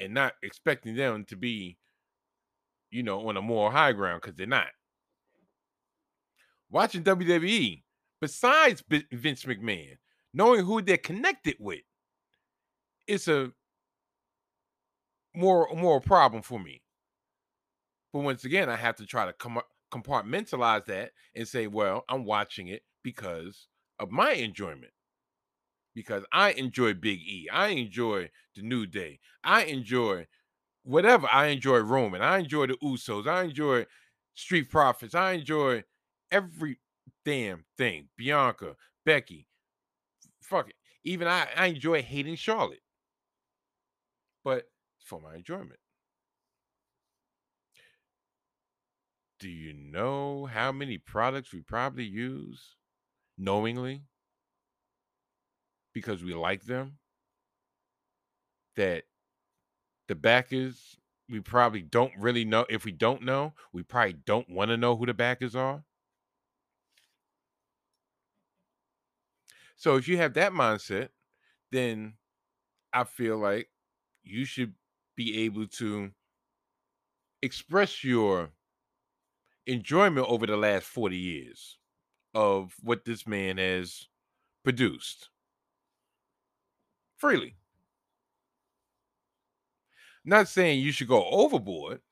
[0.00, 1.78] and not expecting them to be,
[2.90, 4.68] you know, on a more high ground because they're not.
[6.72, 7.82] Watching WWE,
[8.18, 9.98] besides Vince McMahon,
[10.32, 11.82] knowing who they're connected with,
[13.06, 13.52] it's a
[15.34, 16.82] more more problem for me.
[18.10, 19.60] But once again, I have to try to com-
[19.92, 24.92] compartmentalize that and say, well, I'm watching it because of my enjoyment.
[25.94, 27.48] Because I enjoy Big E.
[27.52, 29.20] I enjoy the New Day.
[29.44, 30.26] I enjoy
[30.84, 31.28] whatever.
[31.30, 32.22] I enjoy Roman.
[32.22, 33.26] I enjoy the Usos.
[33.26, 33.84] I enjoy
[34.34, 35.14] Street Profits.
[35.14, 35.84] I enjoy
[36.32, 36.78] every
[37.24, 38.08] damn thing.
[38.16, 38.74] Bianca,
[39.06, 39.46] Becky.
[40.42, 40.76] Fuck it.
[41.04, 42.82] Even I, I enjoy hating Charlotte.
[44.44, 44.64] But
[45.04, 45.78] for my enjoyment.
[49.38, 52.76] Do you know how many products we probably use
[53.36, 54.02] knowingly
[55.92, 56.98] because we like them?
[58.76, 59.04] That
[60.08, 60.96] the backers,
[61.28, 62.64] we probably don't really know.
[62.70, 65.82] If we don't know, we probably don't want to know who the backers are.
[69.82, 71.08] So if you have that mindset,
[71.72, 72.14] then
[72.92, 73.68] I feel like
[74.22, 74.74] you should
[75.16, 76.12] be able to
[77.42, 78.50] express your
[79.66, 81.78] enjoyment over the last 40 years
[82.32, 84.06] of what this man has
[84.62, 85.30] produced
[87.16, 87.56] freely.
[90.24, 92.02] Not saying you should go overboard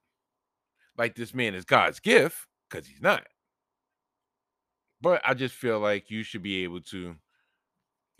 [0.99, 3.28] like this man is God's gift, because he's not.
[5.01, 7.14] But I just feel like you should be able to,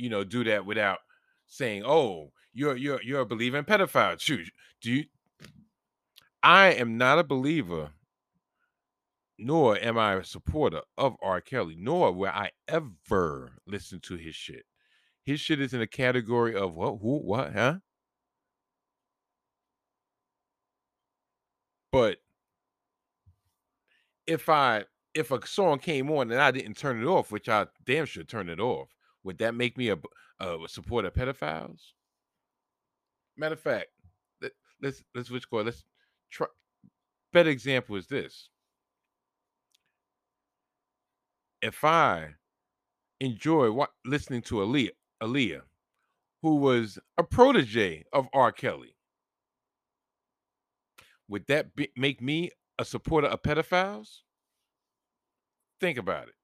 [0.01, 0.99] you know, do that without
[1.47, 5.05] saying, "Oh, you're you're you're a believer in pedophiles." Shoot, do you?
[6.43, 7.91] I am not a believer
[9.41, 11.41] nor am I a supporter of R.
[11.41, 14.67] Kelly, nor will I ever listen to his shit.
[15.25, 17.79] His shit is in a category of what, who, what, huh?
[21.91, 22.19] But
[24.27, 24.85] if I
[25.15, 28.23] if a song came on and I didn't turn it off, which I damn sure
[28.23, 28.95] turn it off,
[29.25, 29.99] would that make me a,
[30.41, 31.81] a uh, supporter of pedophiles?
[33.37, 33.89] Matter of fact,
[34.43, 34.53] let,
[34.83, 35.59] let's let's switch go.
[35.59, 35.85] Let's
[36.31, 36.47] try.
[37.33, 38.49] Better example is this.
[41.63, 42.35] If I
[43.21, 44.91] enjoy what listening to Aaliyah,
[45.23, 45.63] Aaliyah,
[46.43, 48.51] who was a protege of R.
[48.51, 48.97] Kelly,
[51.29, 54.21] would that be, make me a supporter of pedophiles?
[55.81, 56.35] Think about it.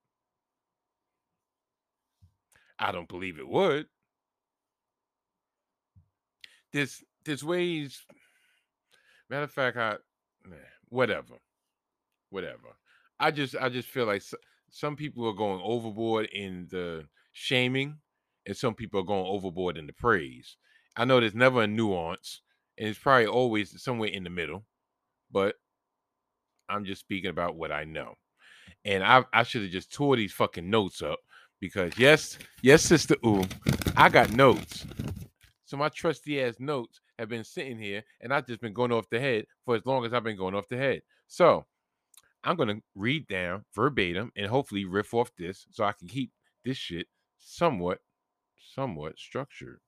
[2.79, 3.87] I don't believe it would.
[6.73, 8.05] There's there's ways.
[9.31, 9.97] Matter of fact, I
[10.89, 11.35] whatever,
[12.31, 12.77] whatever.
[13.19, 14.23] I just I just feel like
[14.71, 17.99] some people are going overboard in the shaming,
[18.47, 20.57] and some people are going overboard in the praise.
[20.97, 22.43] I know there's never a nuance,
[22.79, 24.65] and it's probably always somewhere in the middle,
[25.31, 25.57] but
[26.69, 28.15] I'm just speaking about what I know.
[28.85, 31.21] And I, I should have just tore these fucking notes up
[31.61, 33.45] because yes, yes, sister Ooh,
[33.97, 34.87] I got notes.
[35.65, 39.11] So my trusty ass notes have been sitting here, and I've just been going off
[39.11, 41.03] the head for as long as I've been going off the head.
[41.27, 41.65] So
[42.45, 46.31] I'm gonna read down verbatim and hopefully riff off this so I can keep
[46.65, 47.99] this shit somewhat,
[48.75, 49.81] somewhat structured.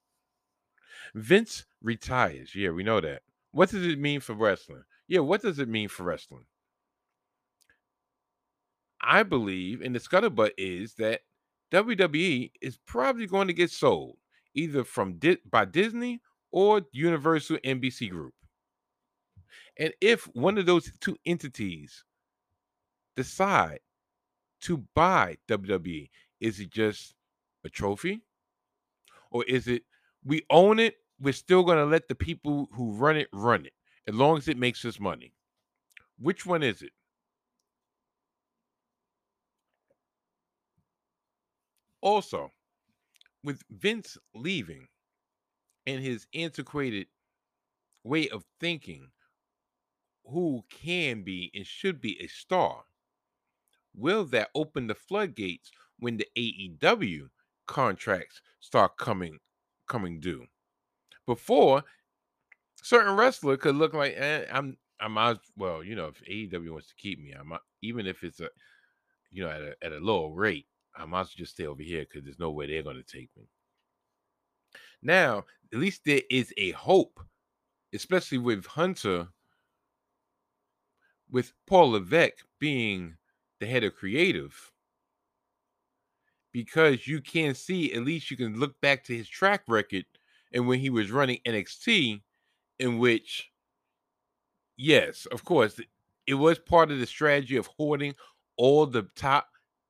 [1.14, 2.54] Vince retires.
[2.54, 3.22] Yeah, we know that.
[3.52, 4.82] What does it mean for wrestling?
[5.06, 6.44] Yeah, what does it mean for wrestling?
[9.00, 11.20] I believe, and the scuttlebutt is that
[11.72, 14.16] WWE is probably going to get sold
[14.54, 18.34] either from Di- by Disney or Universal NBC Group.
[19.78, 22.04] And if one of those two entities
[23.16, 23.80] decide
[24.62, 26.10] to buy WWE,
[26.40, 27.14] is it just
[27.64, 28.22] a trophy?
[29.30, 29.82] Or is it
[30.24, 33.72] we own it, we're still going to let the people who run it run it
[34.06, 35.34] as long as it makes us money?
[36.18, 36.92] Which one is it?
[42.00, 42.52] Also,
[43.44, 44.88] with Vince leaving
[45.86, 47.08] and his antiquated
[48.04, 49.12] way of thinking,
[50.26, 52.84] who can be and should be a star,
[53.94, 57.30] will that open the floodgates when the AEW
[57.66, 59.38] contracts start coming
[59.86, 60.46] coming due?
[61.26, 61.84] Before,
[62.82, 66.88] certain wrestler could look like eh, I'm I might well, you know, if AEW wants
[66.88, 68.50] to keep me, I might even if it's a
[69.30, 70.68] you know at a at a lower rate,
[70.98, 73.02] I might as well just stay over here because there's no way they're going to
[73.02, 73.44] take me.
[75.00, 77.20] Now, at least there is a hope,
[77.94, 79.28] especially with Hunter,
[81.30, 83.16] with Paul Levesque being
[83.60, 84.72] the head of creative,
[86.52, 90.04] because you can see, at least you can look back to his track record
[90.52, 92.22] and when he was running NXT,
[92.78, 93.50] in which,
[94.76, 95.78] yes, of course,
[96.26, 98.14] it was part of the strategy of hoarding
[98.56, 99.48] all the top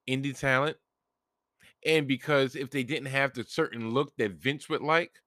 [0.08, 0.76] indie talent
[1.84, 5.20] and because if they didn't have the certain look that Vince would like,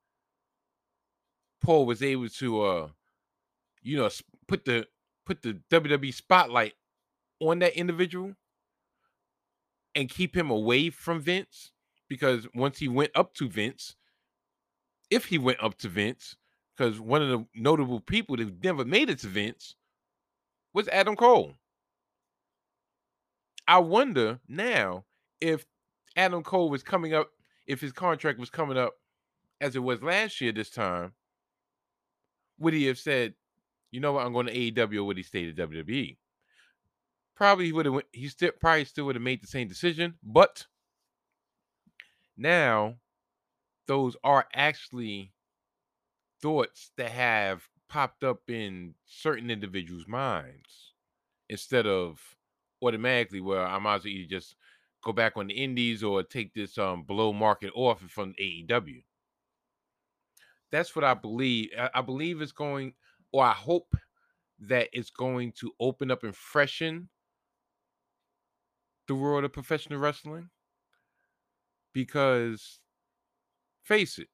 [1.61, 2.89] Paul was able to uh
[3.81, 4.09] you know
[4.47, 4.87] put the
[5.25, 6.73] put the WWE spotlight
[7.39, 8.35] on that individual
[9.95, 11.71] and keep him away from Vince
[12.07, 13.95] because once he went up to Vince,
[15.09, 16.35] if he went up to Vince,
[16.75, 19.75] because one of the notable people that never made it to Vince
[20.73, 21.53] was Adam Cole.
[23.67, 25.05] I wonder now
[25.39, 25.65] if
[26.15, 27.29] Adam Cole was coming up,
[27.67, 28.93] if his contract was coming up
[29.59, 31.13] as it was last year this time,
[32.59, 33.33] would he have said,
[33.91, 36.17] you know what, I'm going to AEW or would he stay to WWE?
[37.35, 40.67] Probably he would have he still probably still would have made the same decision, but
[42.37, 42.97] now
[43.87, 45.33] those are actually
[46.41, 50.93] thoughts that have popped up in certain individuals' minds
[51.49, 52.35] instead of
[52.81, 54.55] automatically, well, I might as well just
[55.03, 59.03] go back on the indies or take this um below market offer from AEW.
[60.71, 61.69] That's what I believe.
[61.93, 62.93] I believe it's going,
[63.33, 63.93] or I hope
[64.59, 67.09] that it's going to open up and freshen
[69.07, 70.49] the world of professional wrestling.
[71.93, 72.79] Because
[73.83, 74.29] face it,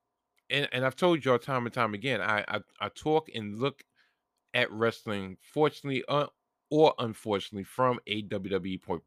[0.49, 3.84] and, and I've told y'all time and time again, I, I, I talk and look
[4.53, 6.03] at wrestling, fortunately
[6.70, 9.03] or unfortunately, from a WWE point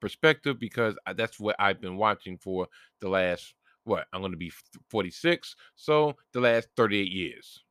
[0.00, 2.68] perspective because uh, that's what I've been watching for
[3.00, 4.52] the last what I'm going to be
[4.88, 7.64] 46, so the last 38 years.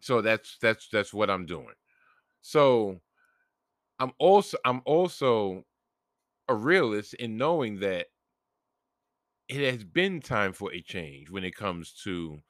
[0.00, 1.74] So that's that's that's what I'm doing.
[2.42, 3.00] So
[3.98, 5.64] I'm also I'm also
[6.48, 8.08] a realist in knowing that
[9.48, 12.40] it has been time for a change when it comes to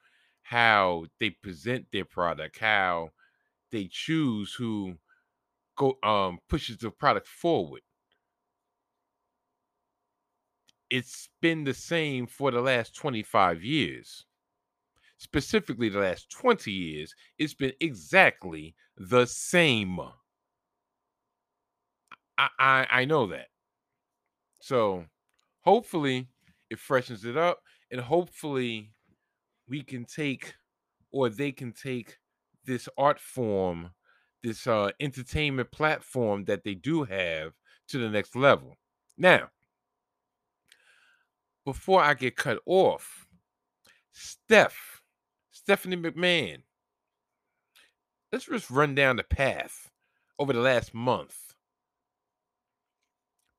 [0.42, 3.10] how they present their product, how
[3.72, 4.98] they choose who
[5.80, 7.82] go um pushes the product forward.
[10.90, 14.26] It's been the same for the last 25 years.
[15.18, 20.00] Specifically, the last 20 years, it's been exactly the same.
[22.38, 23.48] I, I, I know that.
[24.60, 25.06] So
[25.62, 26.28] hopefully
[26.70, 27.60] it freshens it up
[27.90, 28.92] and hopefully
[29.68, 30.54] we can take
[31.12, 32.18] or they can take
[32.64, 33.92] this art form
[34.42, 37.52] this uh entertainment platform that they do have
[37.88, 38.76] to the next level.
[39.16, 39.48] Now
[41.66, 43.26] before i get cut off
[44.12, 45.02] steph
[45.50, 46.62] stephanie mcmahon
[48.32, 49.90] let's just run down the path
[50.38, 51.54] over the last month.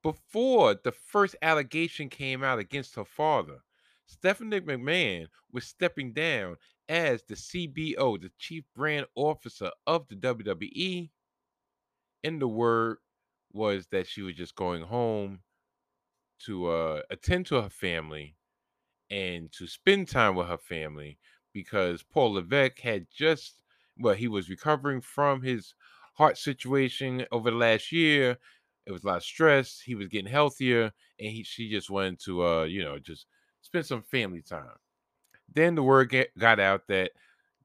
[0.02, 3.60] Before the first allegation came out against her father,
[4.08, 6.56] Stephanie McMahon was stepping down
[6.92, 11.12] as the CBO, the Chief Brand Officer of the WWE.
[12.24, 12.98] And the word
[13.52, 15.42] was that she was just going home
[16.46, 18.36] to uh, attend to her family
[19.10, 21.20] and to spend time with her family
[21.54, 23.62] because Paul Levesque had just,
[23.98, 25.76] well, he was recovering from his
[26.16, 28.38] heart situation over the last year
[28.86, 29.80] it was a lot of stress.
[29.82, 33.28] He was getting healthier, and he she just wanted to uh, you know, just
[33.62, 34.76] spend some family time.
[35.54, 37.12] Then the word get, got out that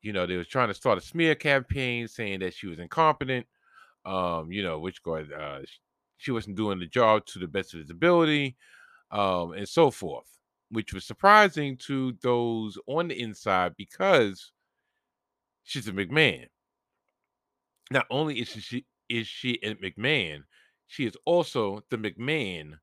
[0.02, 3.46] you know they was trying to start a smear campaign saying that she was incompetent,
[4.04, 5.60] um, you know, which God, uh,
[6.16, 8.56] she wasn't doing the job to the best of his ability,
[9.10, 10.26] um, and so forth,
[10.70, 14.52] which was surprising to those on the inside because
[15.62, 16.46] she's a McMahon.
[17.90, 20.40] Not only is she is she a McMahon,
[20.86, 22.78] she is also the McMahon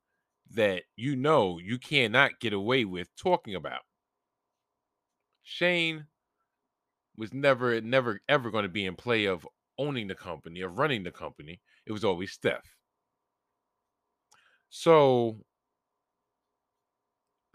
[0.51, 3.81] that you know you cannot get away with talking about.
[5.43, 6.07] Shane
[7.15, 11.03] was never, never, ever going to be in play of owning the company, of running
[11.03, 11.59] the company.
[11.85, 12.75] It was always Steph.
[14.69, 15.45] So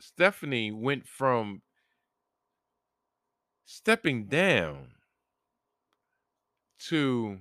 [0.01, 1.63] Stephanie went from
[3.65, 4.93] stepping down
[6.79, 7.39] to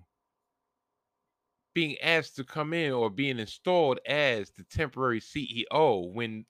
[1.74, 6.46] being asked to come in or being installed as the temporary CEO when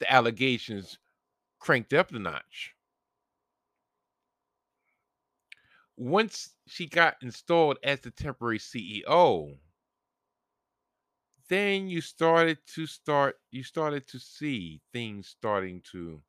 [0.00, 0.98] the allegations
[1.60, 2.74] cranked up the notch.
[6.02, 9.56] Once she got installed as the temporary CEO,
[11.48, 16.20] then you started to start you started to see things starting to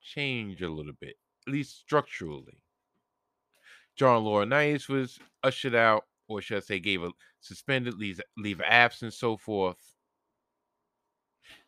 [0.00, 2.62] change a little bit, at least structurally.
[3.96, 8.66] John Laurinaitis was ushered out or should I say, gave a suspended leave, leave of
[8.68, 9.96] absence, so forth.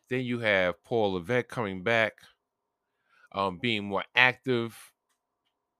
[0.09, 2.13] Then you have Paul Levesque coming back,
[3.33, 4.92] um, being more active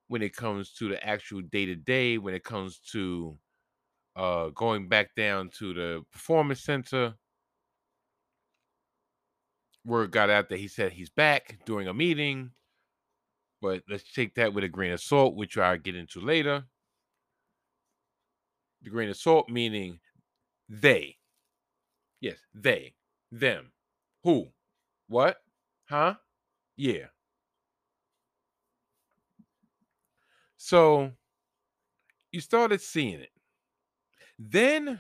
[0.08, 3.38] when it comes to the actual day to day, when it comes to
[4.16, 7.16] uh, going back down to the performance center.
[9.86, 12.52] Word got out that he said he's back during a meeting,
[13.62, 16.66] but let's take that with a grain of salt, which I'll get into later
[18.84, 20.00] the grain of salt, meaning
[20.70, 21.18] they.
[22.20, 22.96] Yes, they,
[23.32, 23.72] them.
[24.24, 24.50] Who?
[25.08, 25.38] What?
[25.90, 26.16] Huh?
[26.76, 27.08] Yeah.
[30.64, 31.12] So
[32.32, 33.32] you started seeing it.
[34.38, 35.00] Then,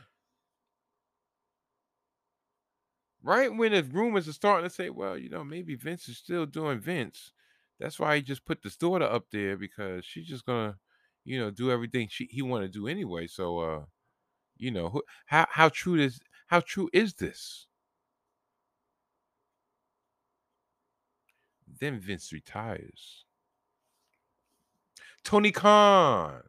[3.22, 6.46] right when the rumors are starting to say, well, you know, maybe Vince is still
[6.46, 7.32] doing Vince.
[7.80, 10.78] That's why he just put this daughter up there because she's just gonna
[11.26, 13.28] you know, do everything she he want to do anyway.
[13.28, 13.86] So, uh,
[14.58, 17.68] you know, who, how how true is how true is this?
[21.68, 23.23] Then Vince retires.
[25.24, 26.42] Tony Khan,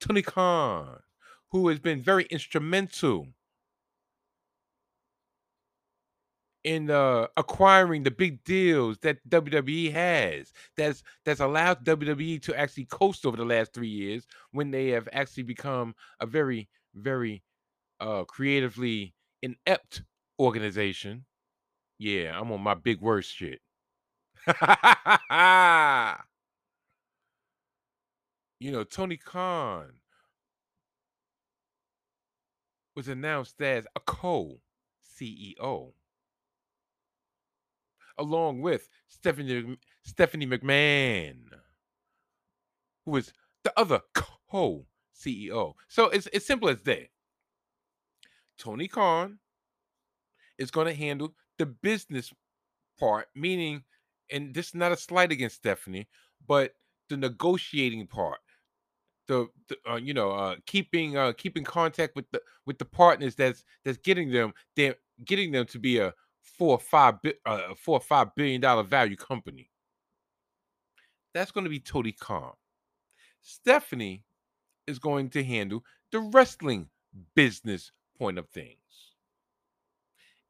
[0.00, 1.00] Tony Khan,
[1.50, 3.28] who has been very instrumental
[6.64, 10.52] in uh, acquiring the big deals that WWE has.
[10.76, 15.08] That's that's allowed WWE to actually coast over the last three years when they have
[15.12, 17.42] actually become a very very
[18.00, 20.02] uh, creatively inept
[20.40, 21.24] organization.
[21.98, 23.60] Yeah, I'm on my big worst shit.
[28.58, 29.92] you know, Tony Khan
[32.94, 34.60] was announced as a co
[35.18, 35.92] CEO
[38.18, 41.36] along with Stephanie Stephanie McMahon,
[43.04, 43.32] who was
[43.64, 45.74] the other co-CEO.
[45.88, 47.08] So it's as simple as that.
[48.58, 49.38] Tony Khan
[50.58, 52.32] is going to handle the business
[52.98, 53.84] part, meaning,
[54.30, 56.08] and this is not a slight against Stephanie,
[56.46, 56.74] but
[57.08, 58.38] the negotiating part,
[59.28, 63.34] the, the uh, you know uh, keeping uh, keeping contact with the with the partners
[63.34, 67.74] that's that's getting them they're getting them to be a four or five bi- uh,
[67.76, 69.70] four or five billion dollar value company.
[71.34, 72.52] That's going to be Tony Khan.
[73.42, 74.24] Stephanie
[74.86, 76.88] is going to handle the wrestling
[77.34, 78.78] business point of things.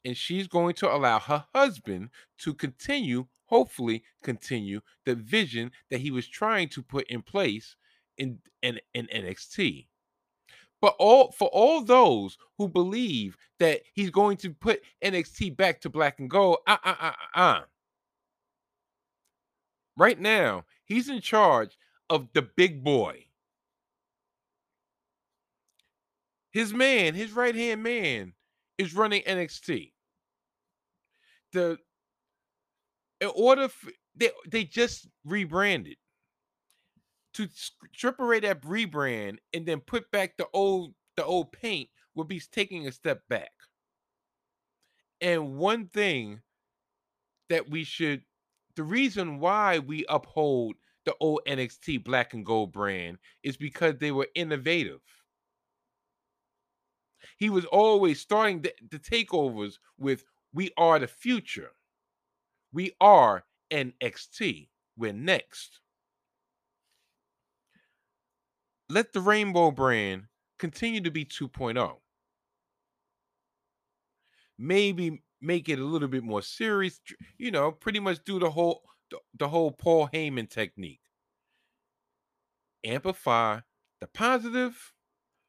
[0.04, 6.12] And she's going to allow her husband to continue, hopefully, continue the vision that he
[6.12, 7.74] was trying to put in place
[8.18, 9.86] in, in, in NXT.
[10.80, 15.90] But all for all those who believe that he's going to put NXT back to
[15.90, 17.38] black and gold, uh uh uh uh.
[17.38, 17.60] uh.
[19.96, 21.78] Right now, he's in charge
[22.10, 23.24] of the big boy.
[26.52, 28.34] His man, his right hand man,
[28.78, 29.92] is running NXT.
[31.52, 31.78] The
[33.20, 35.96] in order for, they they just rebranded
[37.36, 37.48] to
[37.92, 42.40] strip away that rebrand and then put back the old the old paint would be
[42.40, 43.50] taking a step back.
[45.20, 46.40] And one thing
[47.50, 48.22] that we should
[48.74, 54.12] the reason why we uphold the old NXT black and gold brand is because they
[54.12, 55.00] were innovative.
[57.38, 61.70] He was always starting the, the takeovers with we are the future.
[62.72, 64.68] We are NXT.
[64.96, 65.80] We're next.
[68.88, 70.24] Let the Rainbow brand
[70.58, 71.96] continue to be 2.0.
[74.58, 77.00] Maybe make it a little bit more serious,
[77.36, 81.00] you know, pretty much do the whole the, the whole Paul Heyman technique.
[82.84, 83.60] Amplify
[84.00, 84.92] the positive,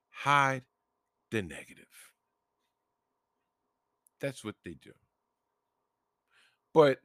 [0.09, 0.63] hide
[1.31, 1.85] the negative.
[4.19, 4.93] That's what they do.
[6.73, 6.99] But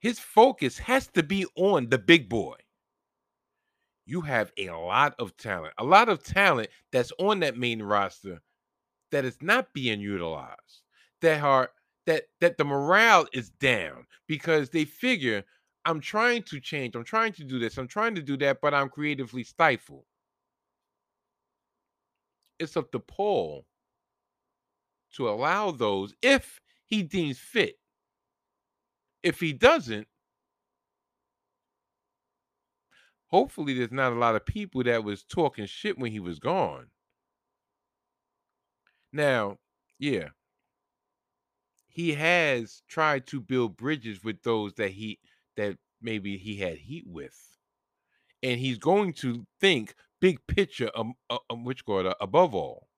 [0.00, 2.56] his focus has to be on the big boy.
[4.04, 8.40] You have a lot of talent, a lot of talent that's on that main roster
[9.12, 10.82] that is not being utilized.
[11.20, 11.70] That are
[12.06, 15.44] that that the morale is down because they figure
[15.84, 18.74] I'm trying to change, I'm trying to do this, I'm trying to do that, but
[18.74, 20.04] I'm creatively stifled.
[22.58, 23.66] It's up to Paul
[25.14, 27.76] to allow those if he deems fit.
[29.22, 30.06] If he doesn't,
[33.32, 36.90] hopefully there's not a lot of people that was talking shit when he was gone.
[39.12, 39.58] Now,
[39.98, 40.30] yeah,
[41.88, 45.20] he has tried to build bridges with those that he
[45.56, 47.56] that maybe he had heat with,
[48.42, 52.88] and he's going to think big picture, um, uh, um which quarter above all.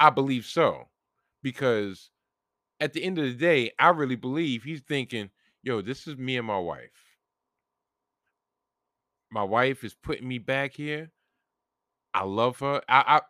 [0.00, 0.88] I believe so.
[1.42, 2.10] Because
[2.80, 5.30] at the end of the day, I really believe he's thinking,
[5.62, 7.07] yo, this is me and my wife.
[9.30, 11.10] My wife is putting me back here.
[12.14, 12.80] I love her.
[12.88, 13.20] I, I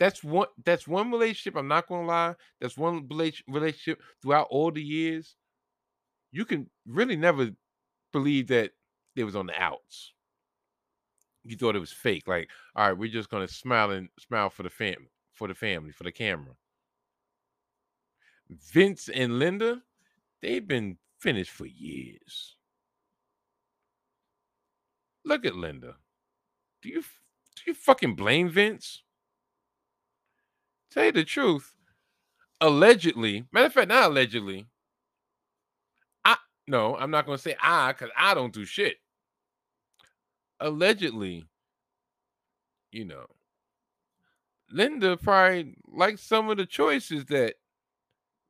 [0.00, 1.56] that's one that's one relationship.
[1.56, 2.34] I'm not gonna lie.
[2.60, 5.36] That's one relationship throughout all the years.
[6.32, 7.50] You can really never
[8.12, 8.72] believe that
[9.14, 10.12] it was on the outs.
[11.44, 12.26] You thought it was fake.
[12.26, 15.92] Like, all right, we're just gonna smile and smile for the family for the family,
[15.92, 16.54] for the camera.
[18.50, 19.82] Vince and Linda,
[20.40, 22.56] they've been finished for years.
[25.24, 25.96] Look at Linda.
[26.82, 29.02] Do you do you fucking blame Vince?
[30.90, 31.72] Tell you the truth,
[32.60, 34.66] allegedly, matter of fact, not allegedly.
[36.24, 38.96] I no, I'm not gonna say I because I don't do shit.
[40.60, 41.44] Allegedly,
[42.90, 43.26] you know,
[44.70, 47.54] Linda probably liked some of the choices that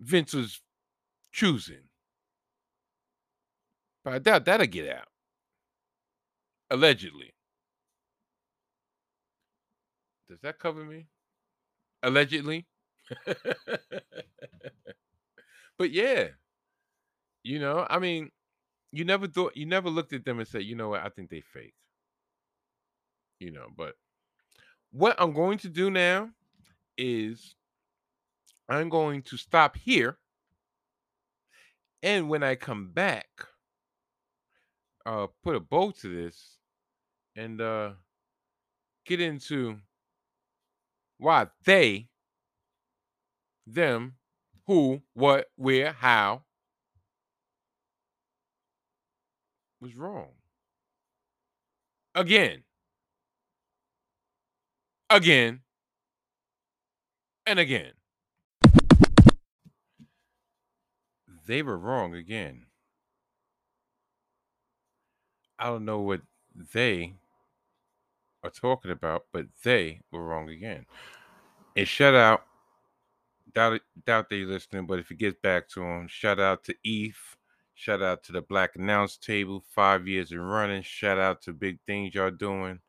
[0.00, 0.60] Vince was
[1.32, 1.82] choosing.
[4.04, 5.11] But I doubt that'll get out.
[6.72, 7.34] Allegedly.
[10.26, 11.06] Does that cover me?
[12.02, 12.66] Allegedly.
[15.76, 16.28] but yeah.
[17.44, 18.30] You know, I mean,
[18.90, 21.28] you never thought you never looked at them and said, you know what, I think
[21.28, 21.74] they fake.
[23.38, 23.96] You know, but
[24.92, 26.30] what I'm going to do now
[26.96, 27.54] is
[28.66, 30.16] I'm going to stop here.
[32.02, 33.28] And when I come back,
[35.04, 36.58] uh put a bow to this
[37.36, 37.90] and uh
[39.06, 39.78] get into
[41.18, 42.08] why they,
[43.66, 44.14] them,
[44.66, 46.42] who, what, where, how
[49.80, 50.30] was wrong.
[52.14, 52.64] Again
[55.12, 55.60] again
[57.46, 57.92] and again.
[61.46, 62.66] They were wrong again.
[65.58, 66.22] I don't know what
[66.72, 67.14] they
[68.42, 70.86] are talking about, but they were wrong again.
[71.76, 72.44] And shout out,
[73.54, 77.18] doubt doubt they listening, but if it gets back to them, shout out to Eve,
[77.74, 80.82] shout out to the Black Announce Table, five years in running.
[80.82, 82.80] Shout out to big things y'all doing,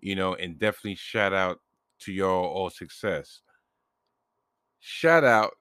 [0.00, 1.60] you know, and definitely shout out
[2.00, 3.40] to y'all all success.
[4.80, 5.52] Shout out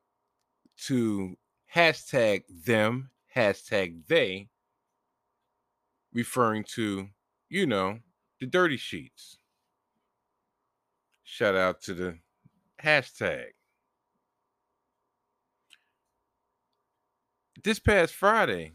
[0.86, 1.36] to
[1.74, 4.50] hashtag them, hashtag they,
[6.14, 7.08] referring to,
[7.50, 8.00] you know,
[8.40, 9.38] the dirty sheets.
[11.24, 12.20] Shout out to the
[12.82, 13.48] hashtag.
[17.64, 18.74] This past Friday,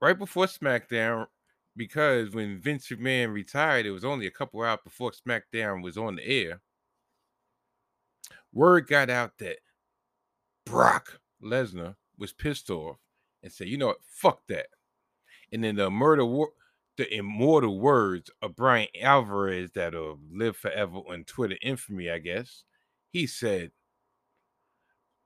[0.00, 1.26] right before SmackDown,
[1.76, 6.16] because when Vince McMahon retired, it was only a couple hours before SmackDown was on
[6.16, 6.62] the air.
[8.52, 9.58] Word got out that
[10.64, 12.98] Brock Lesnar was pissed off
[13.42, 14.02] and said, "You know what?
[14.04, 14.68] Fuck that."
[15.52, 16.52] And then the murder, war-
[17.00, 22.64] the immortal words of Bryan Alvarez that'll uh, live forever on Twitter infamy, I guess.
[23.10, 23.70] He said,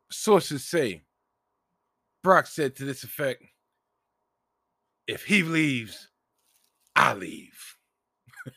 [0.09, 1.03] sources say
[2.23, 3.43] Brock said to this effect,
[5.09, 6.11] if he leaves,
[6.95, 7.77] I leave.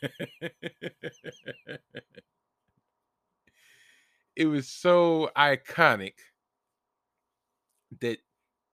[4.36, 6.14] it was so iconic
[8.00, 8.18] that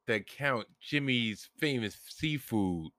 [0.05, 2.91] the Count Jimmy's famous seafood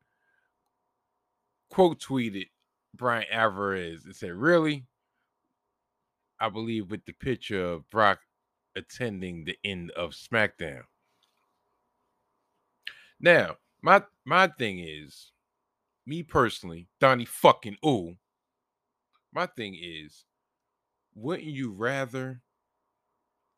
[1.77, 2.49] quote tweeted
[2.95, 4.87] Bryan Alvarez and said, Really?
[6.41, 8.21] I believe with the picture of Brock
[8.75, 10.85] attending the end of SmackDown.
[13.21, 15.33] Now, my my thing is,
[16.07, 18.17] me personally, Donnie fucking ooh.
[19.35, 20.25] My thing is,
[21.15, 22.41] wouldn't you rather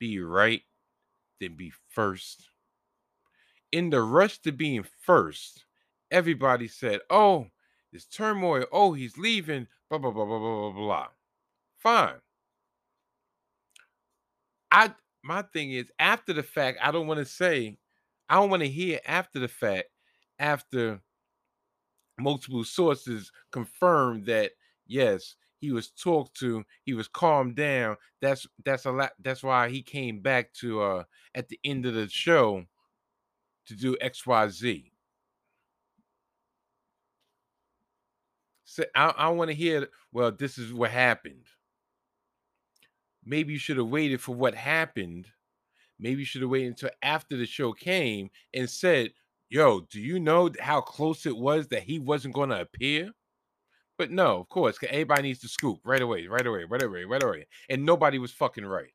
[0.01, 0.62] be right
[1.41, 2.51] than be first?
[3.71, 5.66] In the rush to being first,
[6.11, 7.47] everybody said, "Oh,
[8.07, 8.66] turmoil.
[8.72, 9.68] Oh, he's leaving.
[9.90, 11.09] Blah blah blah blah blah blah blah."
[11.78, 12.20] Fine.
[14.70, 16.78] I my thing is after the fact.
[16.82, 17.76] I don't want to say.
[18.28, 19.88] I don't want to hear after the fact.
[20.38, 21.01] After
[22.18, 24.53] multiple sources confirmed that
[24.86, 27.96] yes, he was talked to, he was calmed down.
[28.20, 29.12] That's that's a lot.
[29.20, 32.64] That's why he came back to uh at the end of the show
[33.66, 34.26] to do X
[38.77, 38.85] Y Z.
[38.85, 39.89] So I, I want to hear.
[40.12, 41.47] Well, this is what happened.
[43.25, 45.27] Maybe you should have waited for what happened.
[45.99, 49.11] Maybe you should have waited until after the show came and said,
[49.49, 53.11] "Yo, do you know how close it was that he wasn't going to appear?"
[53.99, 57.23] But no, of course, everybody needs to scoop right away, right away, right away, right
[57.23, 57.47] away.
[57.69, 58.93] And nobody was fucking right.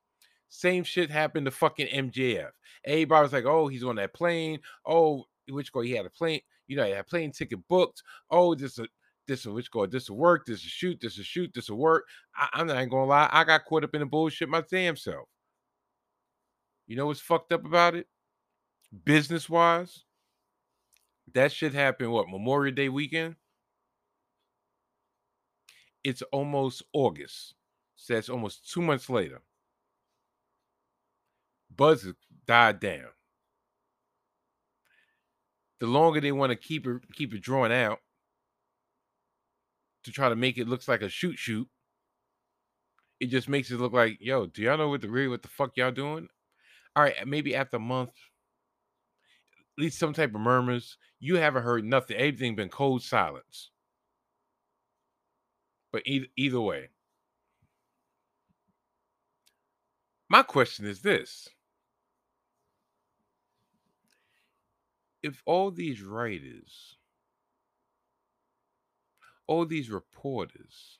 [0.47, 2.51] Same shit happened to fucking MJF.
[2.85, 4.59] Everybody was like, oh, he's on that plane.
[4.85, 8.03] Oh, which go he had a plane, you know, he had a plane ticket booked.
[8.29, 8.87] Oh, this a
[9.27, 11.77] this a which go this will work, this will shoot, this will shoot, this will
[11.77, 12.05] work.
[12.35, 15.27] I, am not gonna lie, I got caught up in the bullshit my damn self.
[16.87, 18.07] You know what's fucked up about it?
[19.05, 20.03] Business wise,
[21.33, 23.35] that shit happened what Memorial Day weekend?
[26.03, 27.55] it's almost August.
[27.95, 29.41] So that's almost two months later.
[31.75, 32.07] Buzz
[32.45, 33.07] died down.
[35.79, 37.99] The longer they want to keep it keep it drawn out
[40.03, 41.67] to try to make it looks like a shoot shoot,
[43.19, 45.47] it just makes it look like, yo, do y'all know what the really what the
[45.47, 46.27] fuck y'all doing?
[46.95, 48.11] All right, maybe after a month,
[49.77, 50.97] at least some type of murmurs.
[51.19, 52.17] You haven't heard nothing.
[52.17, 53.71] Everything been cold silence.
[55.91, 56.89] But either, either way,
[60.29, 61.47] my question is this
[65.23, 66.97] if all these writers,
[69.47, 70.99] all these reporters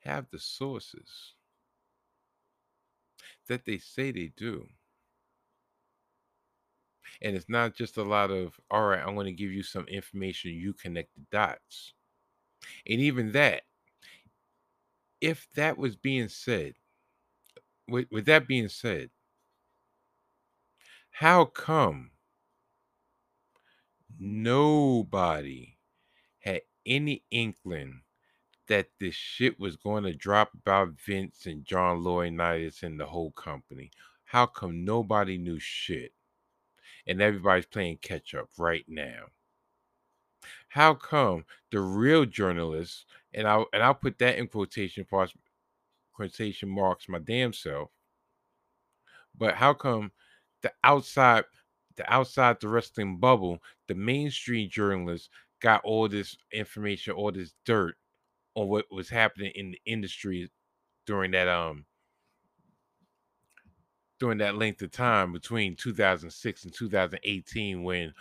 [0.00, 1.34] have the sources
[3.48, 4.66] that they say they do,
[7.20, 9.86] and it's not just a lot of, all right, I'm going to give you some
[9.86, 11.94] information, you connect the dots.
[12.86, 13.62] And even that,
[15.20, 16.74] if that was being said,
[17.88, 19.10] with, with that being said,
[21.10, 22.10] how come
[24.18, 25.71] nobody
[26.86, 28.02] any inkling
[28.68, 33.32] that this shit was going to drop about Vince and John Laurinaitis and the whole
[33.32, 33.90] company?
[34.24, 36.12] How come nobody knew shit?
[37.06, 39.24] And everybody's playing catch up right now
[40.68, 43.04] how come the real journalists,
[43.34, 45.34] and I'll and I'll put that in quotation parts,
[46.14, 47.90] quotation marks, my damn self.
[49.36, 50.12] But how come
[50.62, 51.44] the outside,
[51.96, 53.58] the outside the wrestling bubble,
[53.88, 55.28] the mainstream journalists
[55.62, 57.96] got all this information, all this dirt
[58.56, 60.50] on what was happening in the industry
[61.06, 61.86] during that um
[64.18, 68.14] during that length of time between 2006 and 2018 when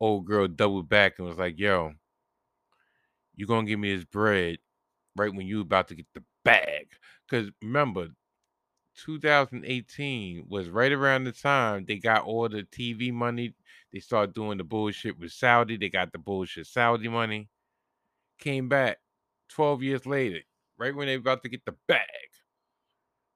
[0.00, 1.94] old girl doubled back and was like, "Yo,
[3.34, 4.58] you gonna give me this bread
[5.16, 6.88] right when you about to get the bag?"
[7.28, 8.08] Because remember,
[8.96, 13.54] 2018 was right around the time they got all the TV money.
[13.94, 15.76] They started doing the bullshit with Saudi.
[15.76, 17.48] They got the bullshit Saudi money.
[18.40, 18.98] Came back
[19.50, 20.40] 12 years later,
[20.76, 22.00] right when they about to get the bag.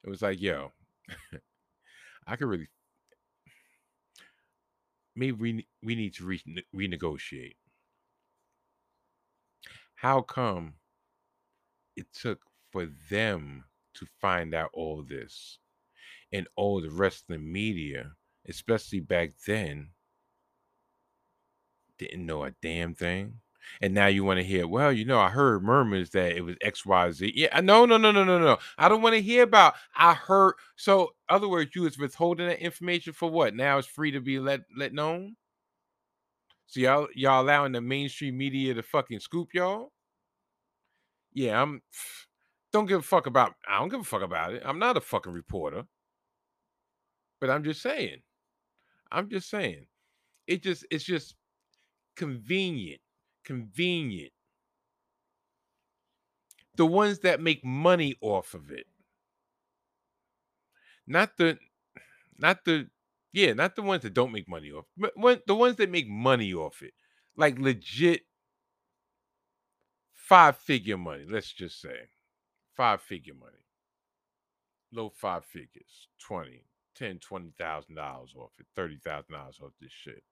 [0.02, 0.72] It was like, yo,
[2.26, 2.66] I could really
[5.14, 7.54] maybe we we need to re- renegotiate.
[9.94, 10.74] How come
[11.94, 12.40] it took
[12.72, 15.60] for them to find out all this
[16.32, 18.12] and all the rest of the media,
[18.48, 19.90] especially back then,
[21.98, 23.40] didn't know a damn thing?
[23.80, 26.56] And now you want to hear, well, you know, I heard murmurs that it was
[26.56, 27.32] XYZ.
[27.34, 28.58] Yeah, no, no, no, no, no, no.
[28.78, 30.54] I don't want to hear about I heard.
[30.76, 33.54] So, other words, you was withholding that information for what?
[33.54, 35.36] Now it's free to be let let known.
[36.66, 39.92] So y'all y'all allowing the mainstream media to fucking scoop y'all?
[41.32, 41.82] Yeah, I'm
[42.72, 44.62] don't give a fuck about I don't give a fuck about it.
[44.64, 45.84] I'm not a fucking reporter.
[47.40, 48.18] But I'm just saying.
[49.10, 49.86] I'm just saying.
[50.46, 51.36] It just it's just
[52.18, 53.00] convenient.
[53.44, 54.32] Convenient.
[56.76, 58.86] The ones that make money off of it.
[61.06, 61.58] Not the
[62.38, 62.90] not the
[63.32, 64.86] yeah, not the ones that don't make money off.
[65.14, 66.92] When, the ones that make money off it.
[67.36, 68.22] Like legit
[70.12, 72.08] five figure money, let's just say.
[72.76, 73.64] Five figure money.
[74.92, 76.08] Low five figures.
[76.20, 76.64] 20,
[76.94, 80.22] 10, 20,000 dollars off it, $30,000 off this shit.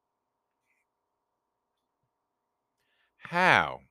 [3.26, 3.82] How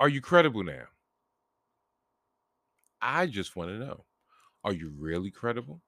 [0.00, 0.86] are you credible now?
[3.02, 4.06] I just want to know.
[4.64, 5.82] Are you really credible?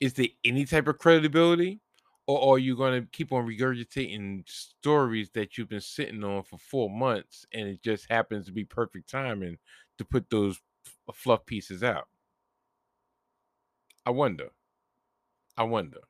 [0.00, 1.80] Is there any type of credibility?
[2.26, 6.58] Or are you going to keep on regurgitating stories that you've been sitting on for
[6.58, 9.56] four months and it just happens to be perfect timing
[9.96, 10.60] to put those
[11.08, 12.06] uh, fluff pieces out?
[14.04, 14.50] I wonder.
[15.58, 16.07] I wonder.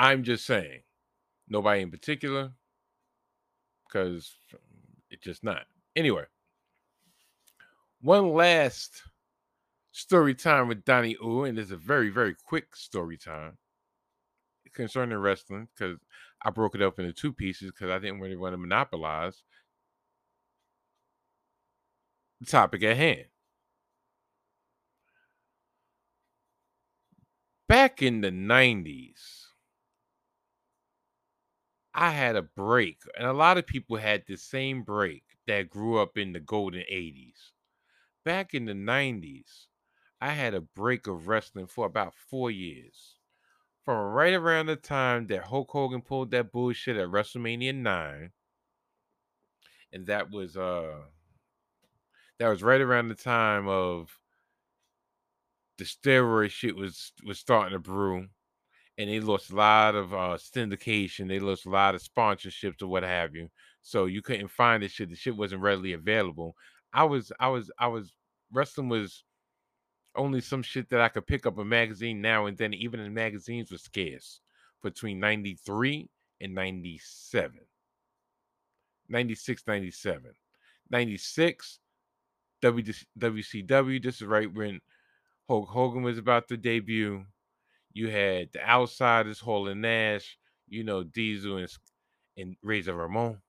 [0.00, 0.80] I'm just saying,
[1.46, 2.52] nobody in particular,
[3.86, 4.34] because
[5.10, 5.64] it's just not.
[5.94, 6.24] Anyway,
[8.00, 9.02] one last
[9.92, 13.58] story time with Donnie Ooh, and it's a very, very quick story time
[14.72, 15.98] concerning wrestling because
[16.42, 19.42] I broke it up into two pieces because I didn't really want to monopolize
[22.40, 23.26] the topic at hand.
[27.68, 29.49] Back in the 90s,
[32.00, 35.98] I had a break, and a lot of people had the same break that grew
[35.98, 37.52] up in the golden 80s
[38.24, 39.68] back in the 90s,
[40.20, 43.18] I had a break of wrestling for about four years.
[43.84, 48.32] From right around the time that Hulk Hogan pulled that bullshit at WrestleMania 9.
[49.92, 51.02] And that was uh
[52.38, 54.18] that was right around the time of
[55.78, 58.28] the steroid shit was was starting to brew.
[59.00, 62.88] And they lost a lot of uh syndication, they lost a lot of sponsorships or
[62.88, 63.48] what have you.
[63.80, 65.08] So you couldn't find this shit.
[65.08, 66.54] The shit wasn't readily available.
[66.92, 68.12] I was I was I was
[68.52, 69.24] wrestling was
[70.16, 72.74] only some shit that I could pick up a magazine now and then.
[72.74, 74.40] Even the magazines were scarce
[74.82, 76.10] between 93
[76.42, 77.58] and 97.
[79.08, 80.32] 96, 97.
[80.90, 81.78] 96,
[82.62, 84.02] WCW.
[84.02, 84.80] This is right when
[85.48, 87.24] Hulk Hogan was about to debut.
[87.92, 90.38] You had the Outsiders, Hall and Nash,
[90.68, 91.68] you know, Diesel and,
[92.36, 93.40] and Razor Ramon.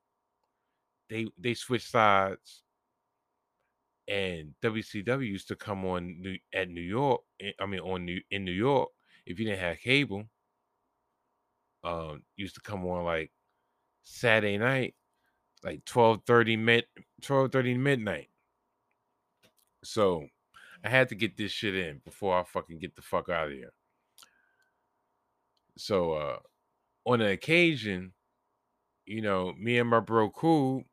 [1.10, 2.64] They they switched sides
[4.08, 7.22] and WCW used to come on New, at New York.
[7.39, 8.89] Eh, I mean, on New, in New York,
[9.26, 10.26] if you didn't have cable,
[11.84, 13.32] um, used to come on like
[14.04, 14.96] Saturday night,
[15.64, 16.86] like 12 30 mid
[17.22, 18.28] 12 30 midnight.
[19.84, 20.28] So
[20.84, 23.54] I had to get this shit in before I fucking get the fuck out of
[23.54, 23.72] here.
[25.78, 26.40] So uh
[27.06, 28.14] on an occasion,
[29.06, 30.86] you know, me and my bro cool,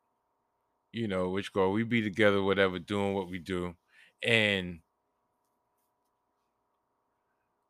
[0.93, 3.75] you know, which go we be together, whatever, doing what we do,
[4.23, 4.81] and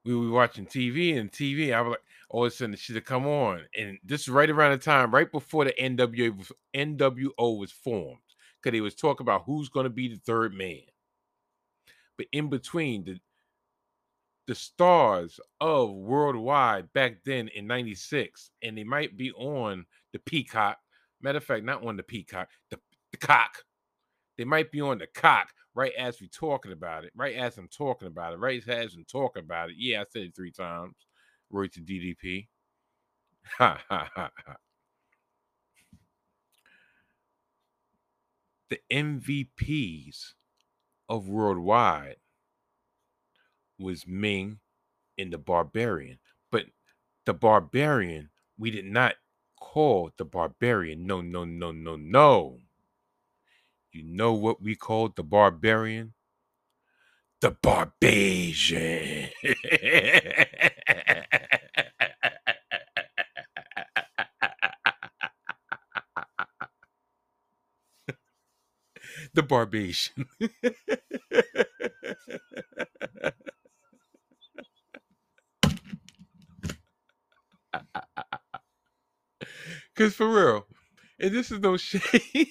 [0.04, 1.72] we were watching TV and TV.
[1.72, 2.00] I was like,
[2.30, 5.12] all of a sudden, she should come on, and this is right around the time,
[5.14, 8.20] right before the NWA NWO was formed,
[8.62, 10.80] because they was talking about who's going to be the third man.
[12.18, 13.20] But in between, the
[14.48, 19.84] the stars of Worldwide back then in 96, and they might be on
[20.14, 20.78] the Peacock.
[21.20, 22.80] Matter of fact, not on the Peacock, the,
[23.12, 23.62] the cock.
[24.38, 27.68] They might be on the cock right as we talking about it, right as I'm
[27.68, 29.76] talking about it, right as I'm talking about it.
[29.78, 30.94] Yeah, I said it three times.
[31.50, 32.48] Roy to DDP.
[33.58, 34.56] Ha ha ha ha.
[38.70, 40.32] The MVPs
[41.10, 42.16] of Worldwide
[43.78, 44.58] was Ming
[45.18, 46.18] and the Barbarian.
[46.52, 46.66] But
[47.26, 49.14] the Barbarian, we did not
[49.60, 51.06] call the Barbarian.
[51.06, 52.58] No, no, no, no, no.
[53.92, 56.14] You know what we called the Barbarian?
[57.40, 59.30] The Barbasian.
[69.34, 70.26] the Barbasian.
[79.98, 80.68] Cause for real,
[81.20, 82.48] and this is no shade.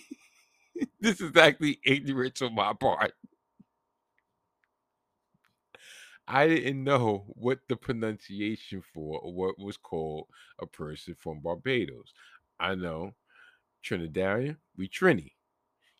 [1.01, 3.13] this is actually ignorance on my part.
[6.27, 10.27] I didn't know what the pronunciation for or what was called
[10.59, 12.13] a person from Barbados.
[12.59, 13.13] I know
[13.85, 15.33] Trinidadian, we Trini.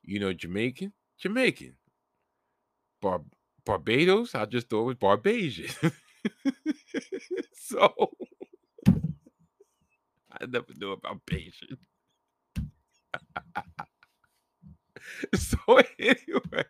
[0.04, 1.76] You know Jamaican, Jamaican.
[3.02, 3.22] Bar-
[3.66, 5.94] Barbados, I just thought it was Barbasian.
[7.54, 7.94] so
[10.42, 11.78] I never knew about Bajan.
[15.36, 15.58] so
[16.00, 16.66] anyway,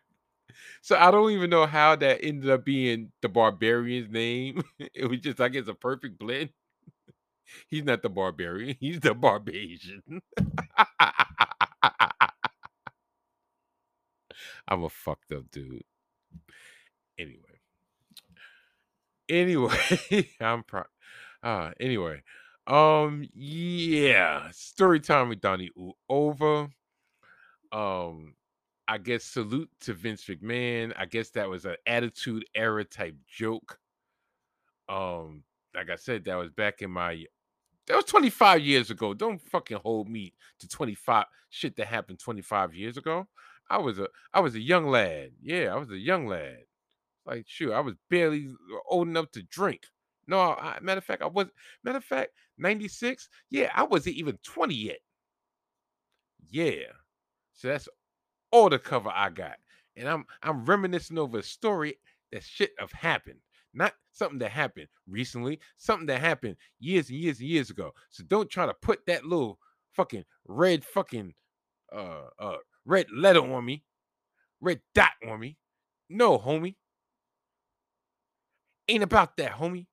[0.82, 4.62] so I don't even know how that ended up being the barbarian's name.
[4.94, 6.50] It was just like it's a perfect blend.
[7.68, 10.20] He's not the barbarian, he's the Barbasian.
[14.68, 15.82] I'm a fucked up dude.
[17.18, 17.60] Anyway.
[19.28, 20.86] Anyway, I'm proud.
[21.42, 22.22] Uh anyway.
[22.68, 25.70] Um yeah, story time with Donnie
[26.08, 26.68] over.
[27.72, 28.34] Um
[28.86, 30.94] I guess salute to Vince McMahon.
[30.96, 33.78] I guess that was an attitude era type joke.
[34.88, 35.44] Um,
[35.74, 37.26] like I said, that was back in my
[37.86, 39.14] that was 25 years ago.
[39.14, 43.26] Don't fucking hold me to 25 shit that happened 25 years ago.
[43.70, 45.32] I was a I was a young lad.
[45.42, 46.60] Yeah, I was a young lad.
[47.26, 48.48] Like sure, I was barely
[48.90, 49.82] old enough to drink.
[50.28, 51.48] No, I, matter of fact, I was
[51.82, 53.28] matter of fact, 96.
[53.50, 54.98] Yeah, I wasn't even 20 yet.
[56.50, 56.92] Yeah.
[57.54, 57.88] So that's
[58.52, 59.56] all the cover I got.
[59.96, 61.98] And I'm I'm reminiscing over a story
[62.30, 63.38] that shit have happened.
[63.74, 67.92] Not something that happened recently, something that happened years and years and years ago.
[68.10, 69.58] So don't try to put that little
[69.94, 71.34] fucking red fucking
[71.92, 73.82] uh uh red letter on me,
[74.60, 75.56] red dot on me.
[76.10, 76.76] No, homie.
[78.88, 79.86] Ain't about that, homie.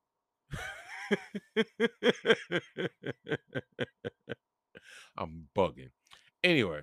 [5.17, 5.91] I'm bugging.
[6.43, 6.81] Anyway,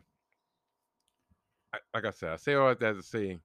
[1.95, 3.39] like I said, I say all that to say,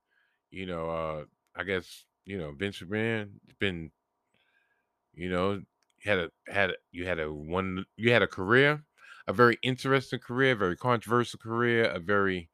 [0.52, 1.24] you know, uh,
[1.56, 3.92] I guess you know Vince McMahon been,
[5.14, 5.62] you know,
[6.04, 8.84] had a had a, you had a one you had a career,
[9.28, 12.50] a very interesting career, very controversial career, a very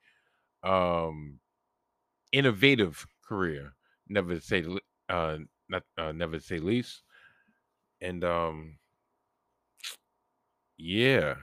[0.64, 1.40] um
[2.32, 3.74] innovative career.
[4.10, 4.66] Never say
[5.10, 5.38] uh
[5.70, 7.04] not uh, never to say least,
[8.04, 8.78] and um
[10.78, 11.36] yeah,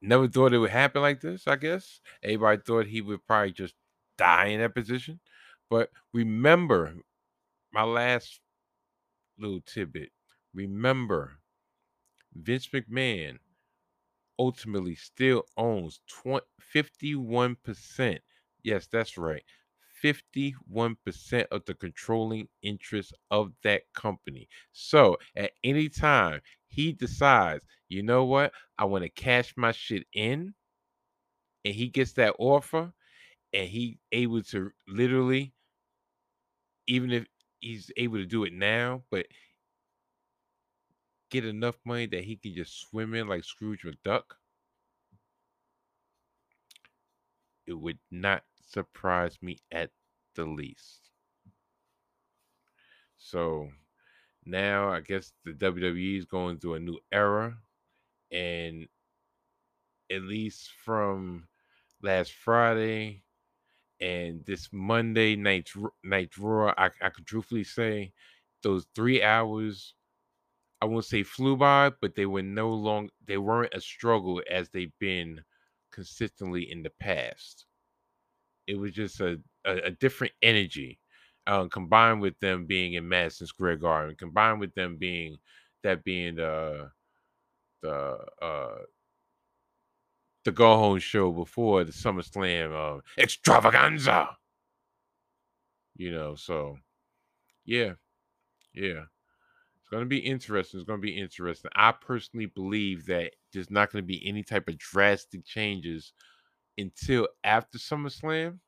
[0.00, 2.00] never thought it would happen like this, I guess.
[2.22, 3.74] Everybody thought he would probably just
[4.16, 5.20] die in that position.
[5.70, 6.94] But remember
[7.72, 8.40] my last
[9.38, 10.12] little tidbit.
[10.54, 11.38] Remember,
[12.34, 13.38] Vince McMahon
[14.38, 18.22] ultimately still owns 20, 51%.
[18.62, 19.44] Yes, that's right.
[20.02, 24.48] 51% of the controlling interest of that company.
[24.72, 30.06] So at any time he decides, you know what, I want to cash my shit
[30.12, 30.54] in,
[31.64, 32.92] and he gets that offer,
[33.52, 35.54] and he able to literally,
[36.86, 37.26] even if
[37.60, 39.26] he's able to do it now, but
[41.30, 44.22] get enough money that he can just swim in like Scrooge McDuck,
[47.66, 49.90] it would not surprise me at
[50.34, 51.10] the least.
[53.16, 53.70] So
[54.44, 57.58] now I guess the WWE is going through a new era,
[58.30, 58.88] and
[60.10, 61.48] at least from
[62.02, 63.24] last Friday
[64.00, 65.70] and this Monday night
[66.04, 68.12] night Raw, I, I could truthfully say
[68.62, 69.94] those three hours.
[70.80, 73.10] I won't say flew by, but they were no long.
[73.26, 75.44] They weren't a struggle as they've been
[75.90, 77.66] consistently in the past
[78.68, 81.00] it was just a, a, a different energy.
[81.48, 85.38] um, combined with them being in Madison Square Garden, combined with them being
[85.84, 86.92] that being the
[87.82, 88.78] the uh
[90.44, 94.36] the go home show before the SummerSlam uh, extravaganza.
[95.96, 96.78] You know, so
[97.64, 97.94] yeah,
[98.74, 99.04] yeah.
[99.80, 100.80] It's to be interesting.
[100.80, 101.70] It's to be interesting.
[101.74, 106.12] I personally believe that there's not to be any type of drastic changes
[106.78, 108.60] until after SummerSlam.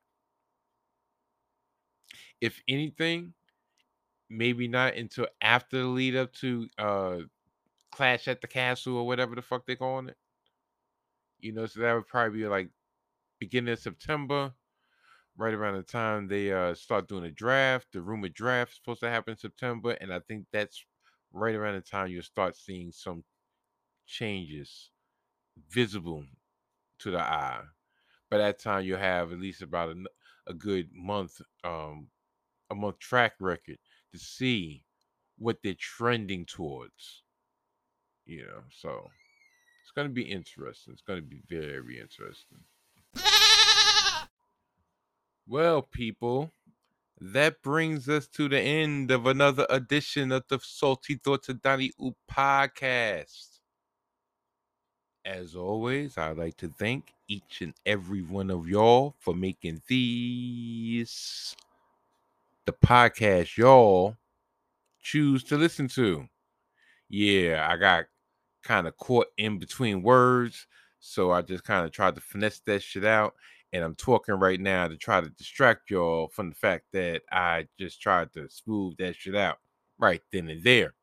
[2.41, 3.35] If anything,
[4.31, 7.21] maybe not until after the lead up to uh
[7.93, 10.19] Clash at the Castle or whatever the fuck they're calling it.
[11.41, 12.71] You know, so that would probably be like
[13.39, 14.55] beginning of September,
[15.37, 17.93] right around the time they uh start doing a draft.
[17.93, 20.85] The rumored draft is supposed to happen in September, and I think that's
[21.33, 23.25] right around the time you'll start seeing some
[24.07, 24.91] changes
[25.71, 26.27] visible
[27.01, 27.65] to the eye.
[28.31, 30.05] By that time, you'll have at least about a,
[30.47, 32.09] a good month, um,
[32.71, 33.79] a month track record
[34.13, 34.85] to see
[35.39, 37.23] what they're trending towards.
[38.27, 39.11] You know, so
[39.83, 40.93] it's going to be interesting.
[40.93, 42.61] It's going to be very interesting.
[45.47, 46.53] Well, people,
[47.21, 51.93] that brings us to the end of another edition of the Salty Thoughts of Donnie
[52.01, 53.60] Ooh podcast.
[55.25, 61.55] As always, I'd like to thank each and every one of y'all for making these
[62.65, 64.17] the podcast y'all
[65.03, 66.27] choose to listen to.
[67.09, 68.07] Yeah, I got
[68.63, 70.67] kind of caught in between words,
[71.01, 73.35] so I just kind of tried to finesse that shit out.
[73.73, 77.69] And I'm talking right now to try to distract y'all from the fact that I
[77.79, 79.59] just tried to smooth that shit out
[79.99, 80.95] right then and there.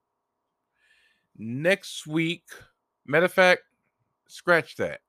[1.38, 2.44] Next week,
[3.06, 3.62] matter of fact,
[4.28, 5.02] scratch that.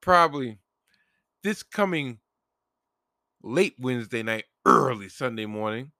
[0.00, 0.58] Probably
[1.42, 2.18] this coming
[3.42, 5.92] late Wednesday night, early Sunday morning,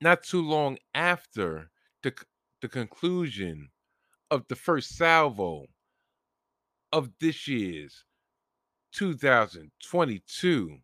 [0.00, 1.70] not too long after
[2.02, 2.12] the,
[2.62, 3.70] the conclusion
[4.30, 5.66] of the first salvo
[6.92, 8.04] of this year's
[8.92, 10.78] 2022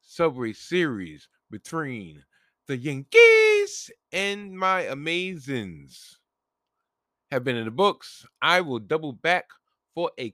[0.00, 2.24] Subway Series between
[2.66, 6.16] the Yankees and my Amazins
[7.34, 8.24] have been in the books.
[8.40, 9.46] I will double back
[9.94, 10.32] for a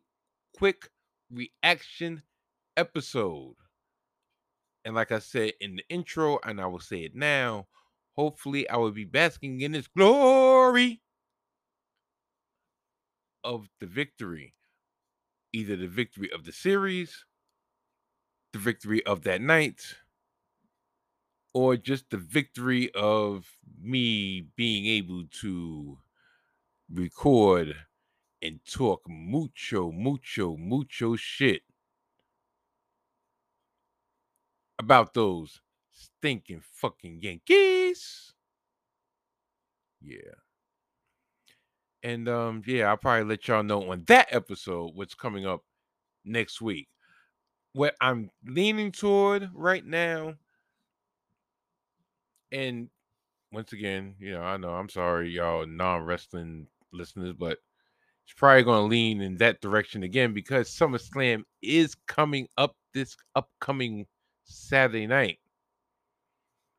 [0.56, 0.90] quick
[1.32, 2.22] reaction
[2.76, 3.56] episode.
[4.84, 7.68] And like I said in the intro, and I will say it now,
[8.16, 11.00] hopefully I will be basking in this glory
[13.44, 14.54] of the victory.
[15.52, 17.24] Either the victory of the series,
[18.52, 19.80] the victory of that night,
[21.54, 23.46] or just the victory of
[23.80, 25.98] me being able to
[26.92, 27.74] record
[28.42, 31.62] and talk mucho, mucho, mucho shit
[34.78, 35.60] about those
[35.92, 38.32] stinking fucking Yankees.
[40.00, 40.34] Yeah.
[42.02, 45.62] And um, yeah, I'll probably let y'all know on that episode what's coming up
[46.24, 46.88] next week.
[47.72, 50.34] What I'm leaning toward right now,
[52.50, 52.88] and
[53.52, 57.58] once again, you know, I know I'm sorry, y'all non-wrestling listeners, but
[58.24, 63.16] it's probably going to lean in that direction again because SummerSlam is coming up this
[63.36, 64.06] upcoming
[64.44, 65.38] Saturday night.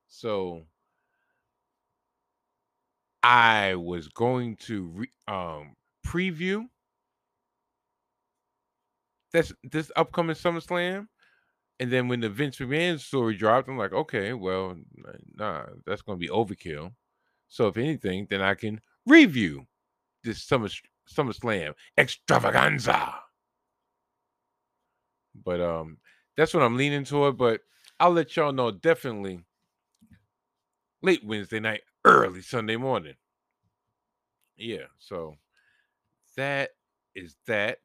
[0.07, 0.67] So
[3.23, 5.75] I was going to re- um
[6.05, 6.67] preview
[9.31, 11.07] this this upcoming SummerSlam,
[11.79, 14.77] and then when the Vince McMahon story dropped, I'm like, okay, well,
[15.35, 16.93] nah, that's gonna be overkill.
[17.49, 19.67] So if anything, then I can review
[20.23, 20.69] this Summer
[21.11, 23.15] SummerSlam extravaganza.
[25.43, 25.97] But um,
[26.37, 27.37] that's what I'm leaning toward.
[27.37, 27.61] But
[27.99, 29.43] I'll let y'all know definitely
[31.01, 33.15] late Wednesday night, early Sunday morning.
[34.57, 35.35] Yeah, so
[36.37, 36.71] that
[37.15, 37.79] is that.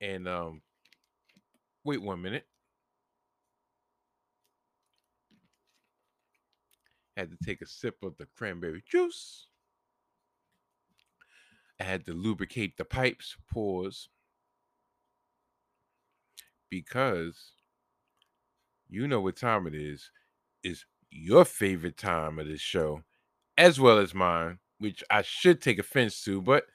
[0.00, 0.62] And um
[1.84, 2.46] wait one minute.
[7.16, 9.47] Had to take a sip of the cranberry juice.
[11.80, 14.08] I had to lubricate the pipes, pause.
[16.70, 17.52] Because
[18.88, 20.10] you know what time it is.
[20.62, 23.02] Is your favorite time of this show,
[23.58, 26.66] as well as mine, which I should take offense to, but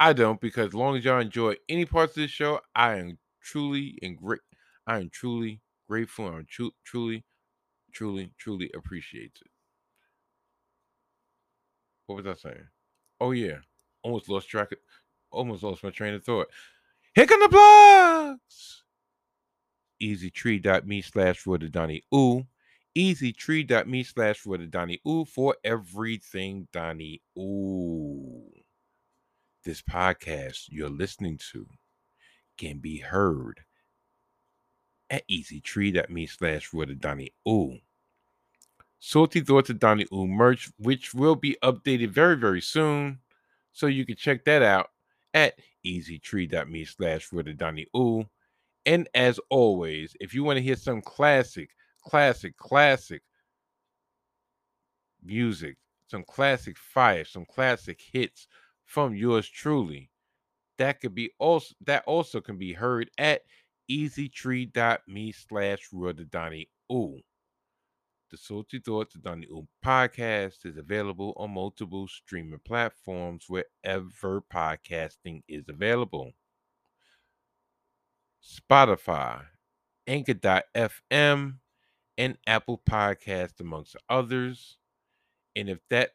[0.00, 3.18] I don't because as long as y'all enjoy any parts of this show, I am
[3.42, 4.40] truly and great.
[4.86, 7.24] I am truly grateful and tru- truly,
[7.92, 9.50] truly, truly appreciates it.
[12.06, 12.68] What was I saying?
[13.20, 13.58] Oh yeah,
[14.08, 14.72] almost lost track.
[14.72, 14.78] Of,
[15.30, 16.48] almost lost my train of thought.
[17.14, 18.84] Here come the plugs.
[20.02, 22.46] EasyTree.me slash Roy Donnie Ooh.
[22.96, 28.44] easytree.me slash for the Donnie Ooh for everything Donnie Ooh.
[29.64, 31.66] This podcast you're listening to
[32.56, 33.60] can be heard
[35.10, 37.78] at easytree.me slash for the Donnie Ooh.
[39.00, 43.18] Salty Thoughts of Donnie Ooh merch, which will be updated very, very soon.
[43.72, 44.90] So you can check that out
[45.34, 45.54] at
[45.86, 47.30] easytree.me slash
[47.96, 48.24] Ooh.
[48.86, 51.70] And as always, if you want to hear some classic,
[52.02, 53.22] classic, classic
[55.22, 55.76] music,
[56.06, 58.48] some classic fire, some classic hits
[58.84, 60.10] from yours truly,
[60.78, 63.42] that could be also that also can be heard at
[63.90, 65.88] easytree.me slash
[66.92, 67.20] Ooh.
[68.30, 75.42] The Salty Thoughts of Donnie Ooh podcast is available on multiple streaming platforms wherever podcasting
[75.48, 76.32] is available.
[78.42, 79.46] Spotify,
[80.06, 81.58] Anchor.fm,
[82.18, 84.78] and Apple Podcast, amongst others.
[85.56, 86.12] And if that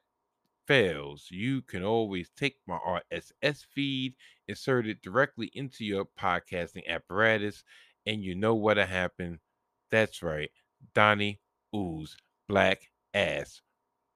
[0.68, 4.16] fails, you can always take my RSS feed,
[4.48, 7.64] insert it directly into your podcasting apparatus,
[8.06, 9.40] and you know what'll happen.
[9.92, 10.52] That's right.
[10.94, 11.40] Donnie
[11.76, 12.16] Ooh's
[12.48, 13.62] black ass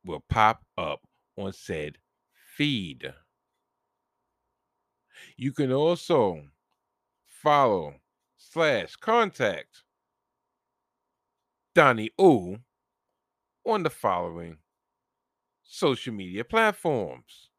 [0.06, 1.02] will pop up
[1.38, 1.98] on said
[2.56, 3.14] feed.
[5.36, 6.44] You can also
[7.26, 7.96] follow
[8.38, 9.84] slash contact
[11.74, 12.60] Donnie Ooh
[13.66, 14.58] on the following
[15.64, 17.50] social media platforms.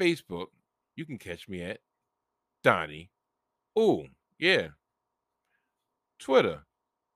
[0.00, 0.48] Facebook,
[0.96, 1.80] you can catch me at
[2.62, 3.10] Donnie
[3.78, 4.06] Ooh,
[4.38, 4.68] yeah.
[6.18, 6.64] Twitter,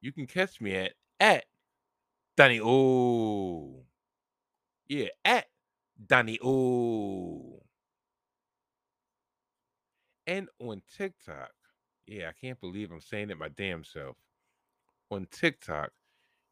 [0.00, 1.44] you can catch me at at
[2.36, 3.84] Danny O.
[4.88, 5.46] Yeah, at
[6.06, 7.62] Danny O.
[10.26, 11.52] And on TikTok,
[12.06, 14.16] yeah, I can't believe I'm saying it my damn self.
[15.10, 15.90] On TikTok,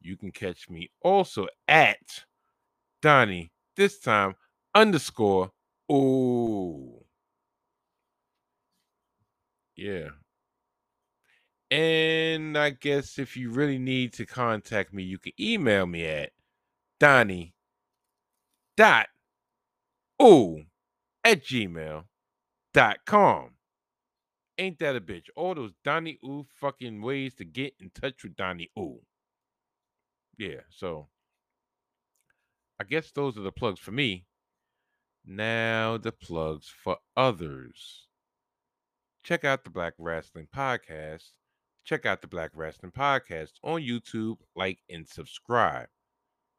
[0.00, 2.24] you can catch me also at
[3.02, 4.34] Donnie, this time
[4.74, 5.52] underscore
[5.88, 7.04] O.
[9.76, 10.08] Yeah.
[11.74, 16.30] And I guess if you really need to contact me, you can email me at
[17.00, 17.52] Donnie
[18.76, 19.08] dot
[20.22, 20.62] ooh
[21.24, 22.04] at gmail
[22.72, 23.50] dot com.
[24.56, 25.24] Ain't that a bitch?
[25.34, 29.00] All those Donnie Ooh fucking ways to get in touch with Donnie Ooh.
[30.38, 31.08] Yeah, so
[32.80, 34.26] I guess those are the plugs for me.
[35.26, 38.06] Now the plugs for others.
[39.24, 41.32] Check out the Black Wrestling Podcast.
[41.84, 45.88] Check out the Black Wrestling Podcast on YouTube, like and subscribe.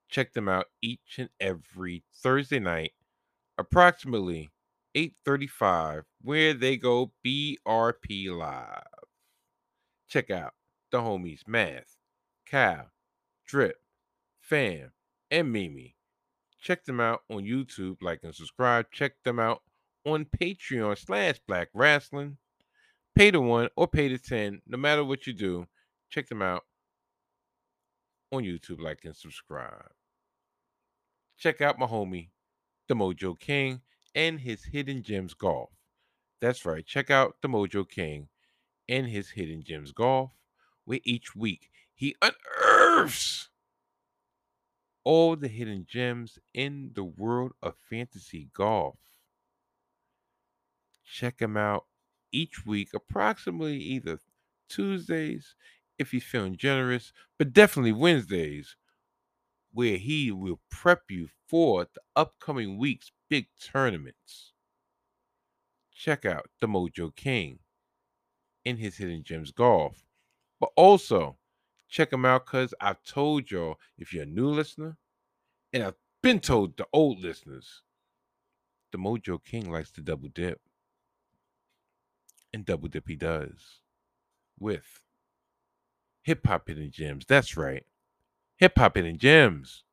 [0.07, 2.93] Check them out each and every Thursday night,
[3.57, 4.52] approximately
[4.93, 8.84] 8:35 where they go BRP live.
[10.07, 10.53] Check out
[10.91, 11.97] the homies Math,
[12.45, 12.91] Cal,
[13.45, 13.81] Drip,
[14.39, 14.91] Fam,
[15.31, 15.95] and Mimi.
[16.60, 18.91] Check them out on YouTube, like and subscribe.
[18.91, 19.64] Check them out
[20.06, 22.38] on Patreon slash Black Wrestling.
[23.15, 25.67] Pay the one or pay the ten, no matter what you do.
[26.09, 26.63] Check them out
[28.31, 29.91] on YouTube, like and subscribe.
[31.37, 32.29] Check out my homie,
[32.87, 33.81] the Mojo King
[34.13, 35.69] and his Hidden Gems Golf.
[36.41, 38.27] That's right, check out the Mojo King
[38.89, 40.31] and his Hidden Gems Golf,
[40.83, 43.49] where each week he unearths
[45.05, 48.97] all the hidden gems in the world of fantasy golf.
[51.05, 51.85] Check him out
[52.35, 54.19] each week, approximately either
[54.69, 55.55] Tuesdays,
[55.97, 58.75] if he's feeling generous, but definitely Wednesdays,
[59.71, 64.53] where he will prep you for the upcoming week's big tournaments.
[65.93, 67.59] Check out the Mojo King
[68.65, 70.05] in his Hidden Gems Golf.
[70.59, 71.37] But also,
[71.87, 74.97] check him out because I've told y'all, if you're a new listener,
[75.71, 77.83] and I've been told the old listeners,
[78.91, 80.61] the Mojo King likes to double dip.
[82.56, 83.82] And double dip he does
[84.57, 85.02] with
[86.23, 87.26] hip hop hidden gems.
[87.27, 87.84] That's right.
[88.56, 89.84] Hip hop hidden gems.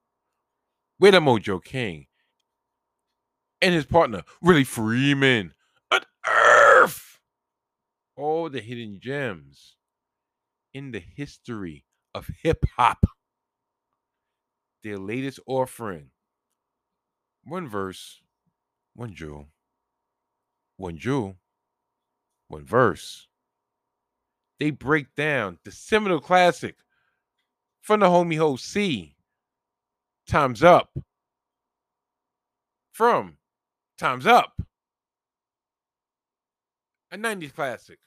[1.01, 2.07] With the Mojo King
[3.61, 5.55] and his partner, Willie Freeman.
[5.91, 7.19] Unearth
[8.15, 9.75] all the hidden gems
[10.73, 11.85] in the history
[12.15, 13.07] of hip hop.
[14.85, 16.11] Their latest offering
[17.43, 18.21] one verse,
[18.95, 19.49] one jewel,
[20.77, 21.39] one jewel,
[22.53, 23.27] one verse.
[24.61, 26.77] They break down the seminal classic
[27.81, 29.17] from the homie ho C.
[30.29, 30.97] Time's up.
[32.93, 33.39] From
[33.99, 34.61] Time's Up.
[37.11, 37.99] A 90s classic.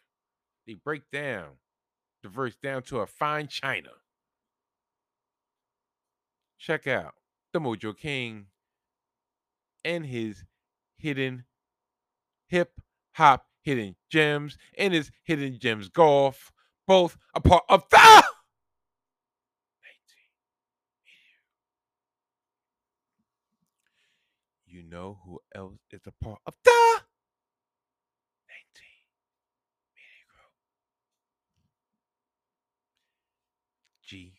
[0.67, 1.57] They break down
[2.23, 3.89] the verse down to a fine china.
[6.57, 7.13] check out
[7.53, 8.47] the Mojo King
[9.84, 10.43] and his
[10.97, 11.45] hidden
[12.47, 12.72] hip
[13.11, 16.51] hop hidden gems and his hidden gems golf,
[16.87, 18.23] both a part of the
[24.67, 27.01] You know who else is a part of the 19
[29.95, 30.51] Media Group?
[34.03, 34.33] G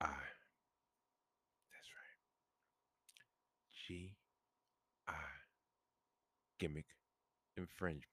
[0.00, 0.06] I.
[0.06, 2.18] That's right.
[3.86, 4.16] G
[5.06, 5.14] I.
[6.58, 6.86] Gimmick
[7.56, 8.04] infringement.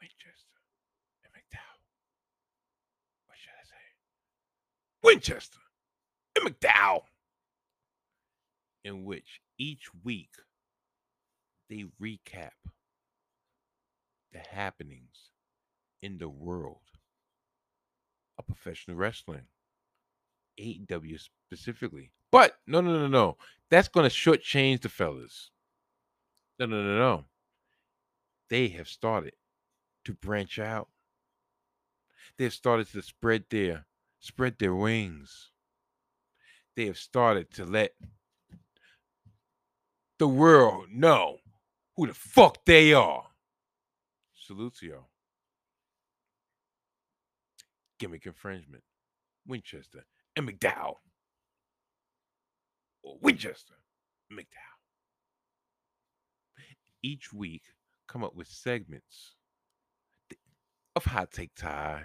[0.00, 0.56] Winchester
[1.24, 1.80] and McDowell.
[3.26, 3.84] What should I say?
[5.10, 5.58] Winchester
[6.36, 7.02] and McDowell.
[8.84, 10.30] In which each week
[11.68, 12.52] they recap
[14.32, 15.32] the happenings
[16.00, 16.78] in the world
[18.38, 19.42] of professional wrestling,
[20.60, 22.12] AEW specifically.
[22.30, 23.36] But no, no, no, no.
[23.68, 25.50] That's going to shortchange the fellas.
[26.60, 27.24] No, no, no, no.
[28.48, 29.34] They have started
[30.04, 30.88] to branch out.
[32.38, 33.86] They've started to spread their
[34.20, 35.50] spread their wings.
[36.76, 37.92] They have started to let
[40.18, 41.38] the world know
[41.96, 43.24] who the fuck they are.
[44.34, 45.08] Salute to y'all.
[47.98, 48.84] Gimmick infringement.
[49.46, 50.04] Winchester
[50.36, 50.96] and McDowell.
[53.02, 53.74] Or Winchester
[54.32, 54.46] McDowell.
[57.02, 57.62] Each week,
[58.06, 59.34] come up with segments
[60.94, 62.02] of hot take tie,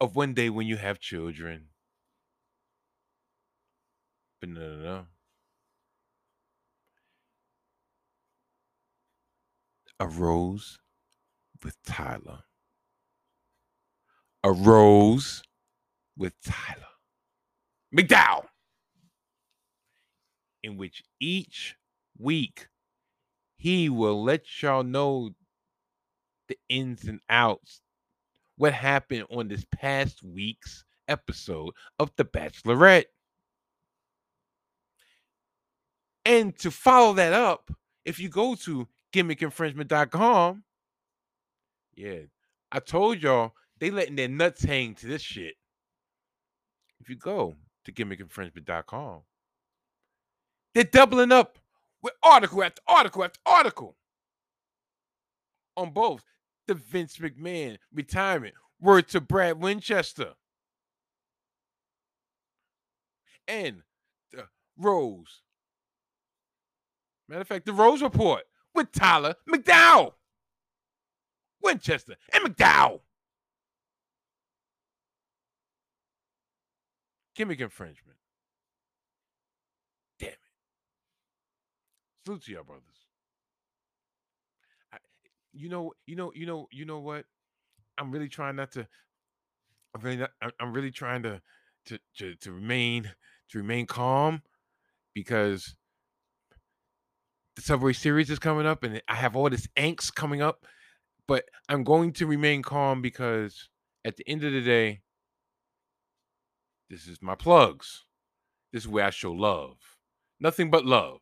[0.00, 1.68] of one day when you have children.
[4.40, 5.06] But no, no, no.
[10.00, 10.78] A rose
[11.64, 12.44] with Tyler.
[14.44, 15.42] A rose
[16.16, 16.86] with Tyler
[17.94, 18.46] McDowell.
[20.62, 21.76] In which each
[22.18, 22.68] week
[23.56, 25.30] he will let y'all know
[26.48, 27.80] the ins and outs,
[28.58, 33.06] what happened on this past week's episode of The Bachelorette.
[36.24, 37.70] And to follow that up,
[38.04, 40.64] if you go to gimmickinfringement.com,
[41.94, 42.18] yeah,
[42.70, 45.54] I told y'all they letting their nuts hang to this shit.
[47.00, 47.54] If you go
[47.84, 49.20] to gimmickinfringement.com,
[50.74, 51.58] they're doubling up
[52.02, 53.96] with article after article after article
[55.76, 56.22] on both
[56.68, 60.34] the Vince McMahon retirement, word to Brad Winchester,
[63.48, 63.82] and
[64.30, 64.44] the
[64.76, 65.42] Rose.
[67.26, 68.42] Matter of fact, the Rose Report
[68.74, 70.12] with Tyler McDowell,
[71.62, 73.00] Winchester, and McDowell.
[77.34, 78.18] Gimmick infringement.
[80.18, 80.38] Damn it.
[82.26, 83.07] Salute to y'all, brothers.
[85.52, 87.24] You know, you know, you know, you know what?
[87.96, 88.86] I'm really trying not to.
[89.94, 90.30] I'm really, not,
[90.60, 91.40] I'm really trying to,
[91.86, 93.10] to, to, to remain,
[93.50, 94.42] to remain calm,
[95.14, 95.74] because
[97.56, 100.66] the Subway Series is coming up, and I have all this angst coming up.
[101.26, 103.68] But I'm going to remain calm because
[104.04, 105.00] at the end of the day,
[106.88, 108.04] this is my plugs.
[108.72, 109.76] This is where I show love.
[110.40, 111.20] Nothing but love.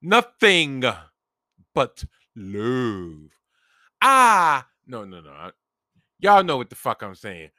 [0.00, 0.84] Nothing
[1.74, 2.04] but
[2.36, 3.30] love.
[4.00, 5.50] Ah, no, no, no.
[6.18, 7.50] Y'all know what the fuck I'm saying.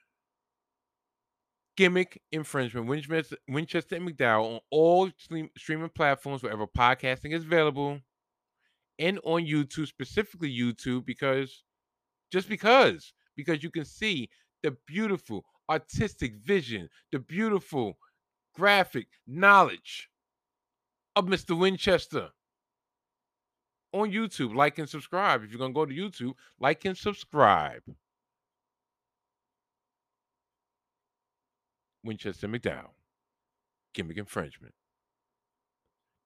[1.75, 7.99] Gimmick infringement, Winchester, Winchester and McDowell on all stream, streaming platforms wherever podcasting is available,
[8.99, 11.63] and on YouTube, specifically YouTube, because
[12.31, 14.29] just because, because you can see
[14.61, 17.97] the beautiful artistic vision, the beautiful
[18.53, 20.09] graphic knowledge
[21.15, 21.57] of Mr.
[21.57, 22.29] Winchester
[23.93, 24.55] on YouTube.
[24.55, 25.43] Like and subscribe.
[25.43, 27.83] If you're gonna go to YouTube, like and subscribe.
[32.03, 32.91] Winchester McDowell,
[33.93, 34.73] gimmick infringement.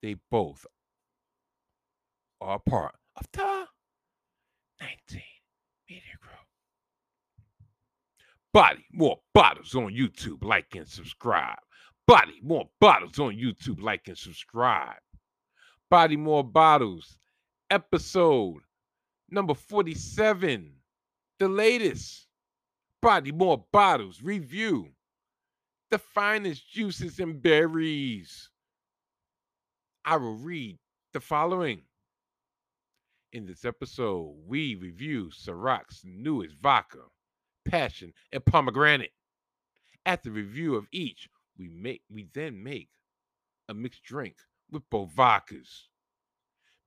[0.02, 0.66] They both
[2.42, 3.66] are part of the
[4.80, 5.22] 19
[5.90, 6.36] Media Group.
[8.54, 10.44] Body more bottles on YouTube.
[10.44, 11.58] Like and subscribe.
[12.08, 13.82] Body more bottles on YouTube.
[13.82, 14.98] Like and subscribe.
[15.90, 17.18] Body more bottles.
[17.70, 18.62] Episode
[19.30, 20.72] number 47.
[21.40, 22.28] The latest.
[23.02, 24.22] Body more bottles.
[24.24, 24.90] Review.
[25.92, 28.50] The finest juices and berries.
[30.06, 30.78] I will read
[31.12, 31.82] the following.
[33.34, 37.04] In this episode, we review Ciroc's newest vodka,
[37.66, 39.12] Passion, and Pomegranate.
[40.06, 41.28] At the review of each,
[41.58, 42.90] we make we then make
[43.68, 44.38] a mixed drink
[44.72, 45.88] with both vodkas.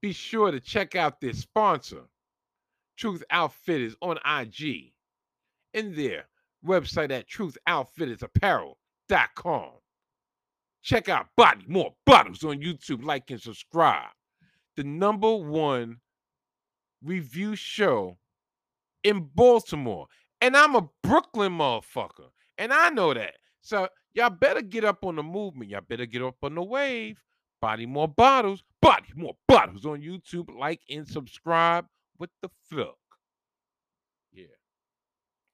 [0.02, 2.04] Be sure to check out their sponsor,
[2.96, 4.94] Truth Outfitters on IG,
[5.74, 6.24] and their
[6.64, 9.72] website at truthoutfittersapparel.com.
[10.82, 14.08] Check out Body More Bottles on YouTube, like and subscribe.
[14.76, 16.00] The number one
[17.02, 18.16] review show
[19.04, 20.06] in Baltimore.
[20.40, 22.30] And I'm a Brooklyn motherfucker.
[22.58, 23.34] And I know that.
[23.60, 25.70] So y'all better get up on the movement.
[25.70, 27.22] Y'all better get up on the wave.
[27.60, 28.64] Body more bottles.
[28.82, 30.48] Body more bottles on YouTube.
[30.56, 31.86] Like and subscribe.
[32.16, 32.96] What the fuck?
[34.32, 34.46] Yeah.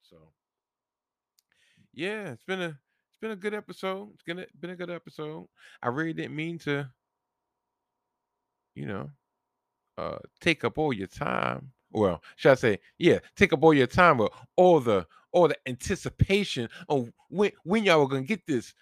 [0.03, 0.17] So
[1.93, 2.79] yeah, it's been a
[3.09, 4.11] it's been a good episode.
[4.15, 5.47] It's gonna been a good episode.
[5.83, 6.89] I really didn't mean to,
[8.75, 9.11] you know,
[9.99, 11.73] uh take up all your time.
[11.93, 15.57] Well, should I say, yeah, take up all your time with all the all the
[15.67, 18.75] anticipation of when when y'all were gonna get this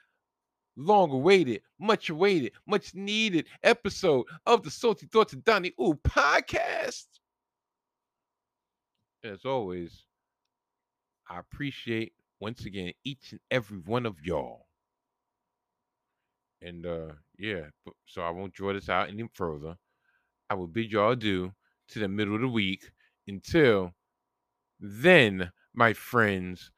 [0.77, 7.07] long awaited, much awaited, much needed episode of the Salty Thoughts of Donnie Ooh podcast.
[9.23, 10.05] As always,
[11.29, 14.67] I appreciate once again each and every one of y'all.
[16.61, 17.67] And uh yeah,
[18.07, 19.77] so I won't draw this out any further.
[20.51, 21.53] I will bid y'all adieu
[21.89, 22.91] to the middle of the week.
[23.27, 23.95] Until
[24.79, 26.71] then, my friends,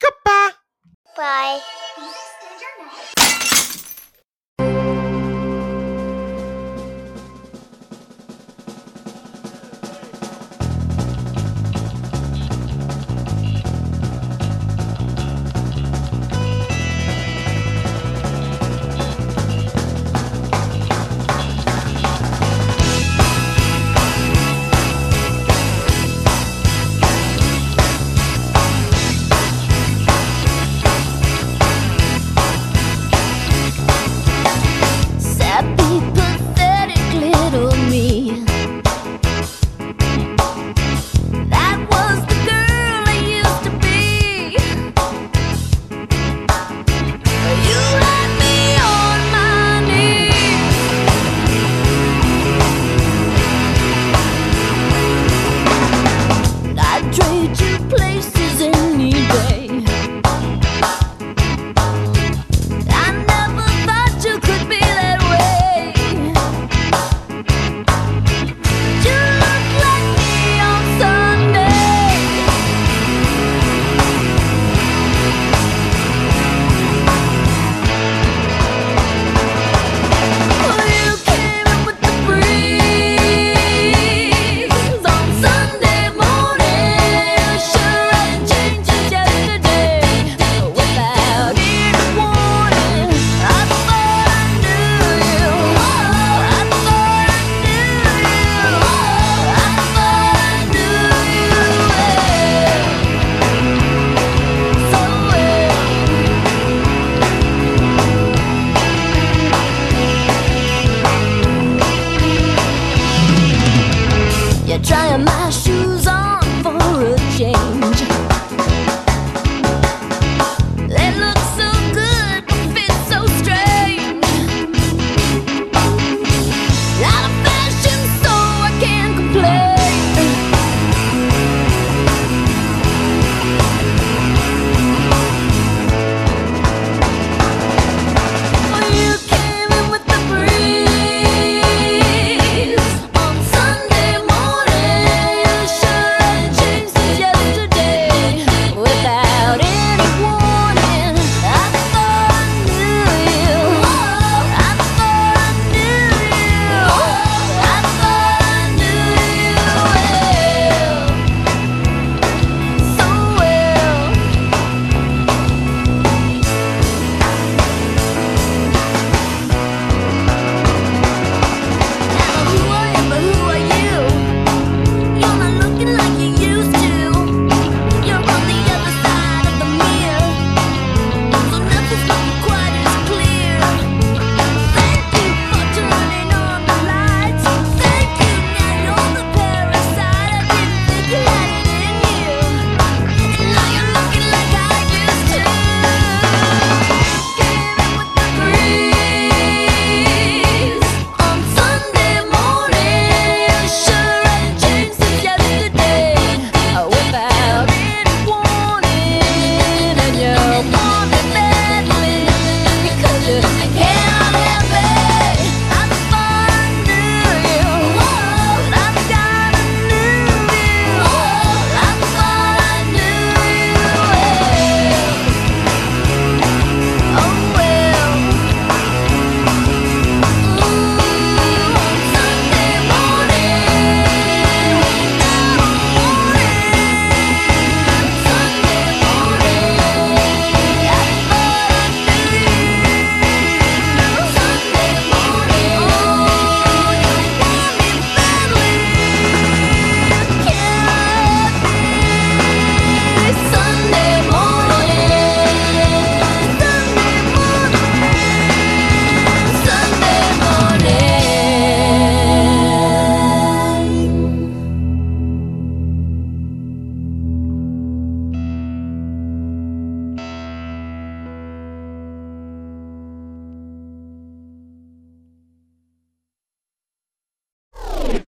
[0.00, 0.50] goodbye.
[1.16, 1.83] Bye.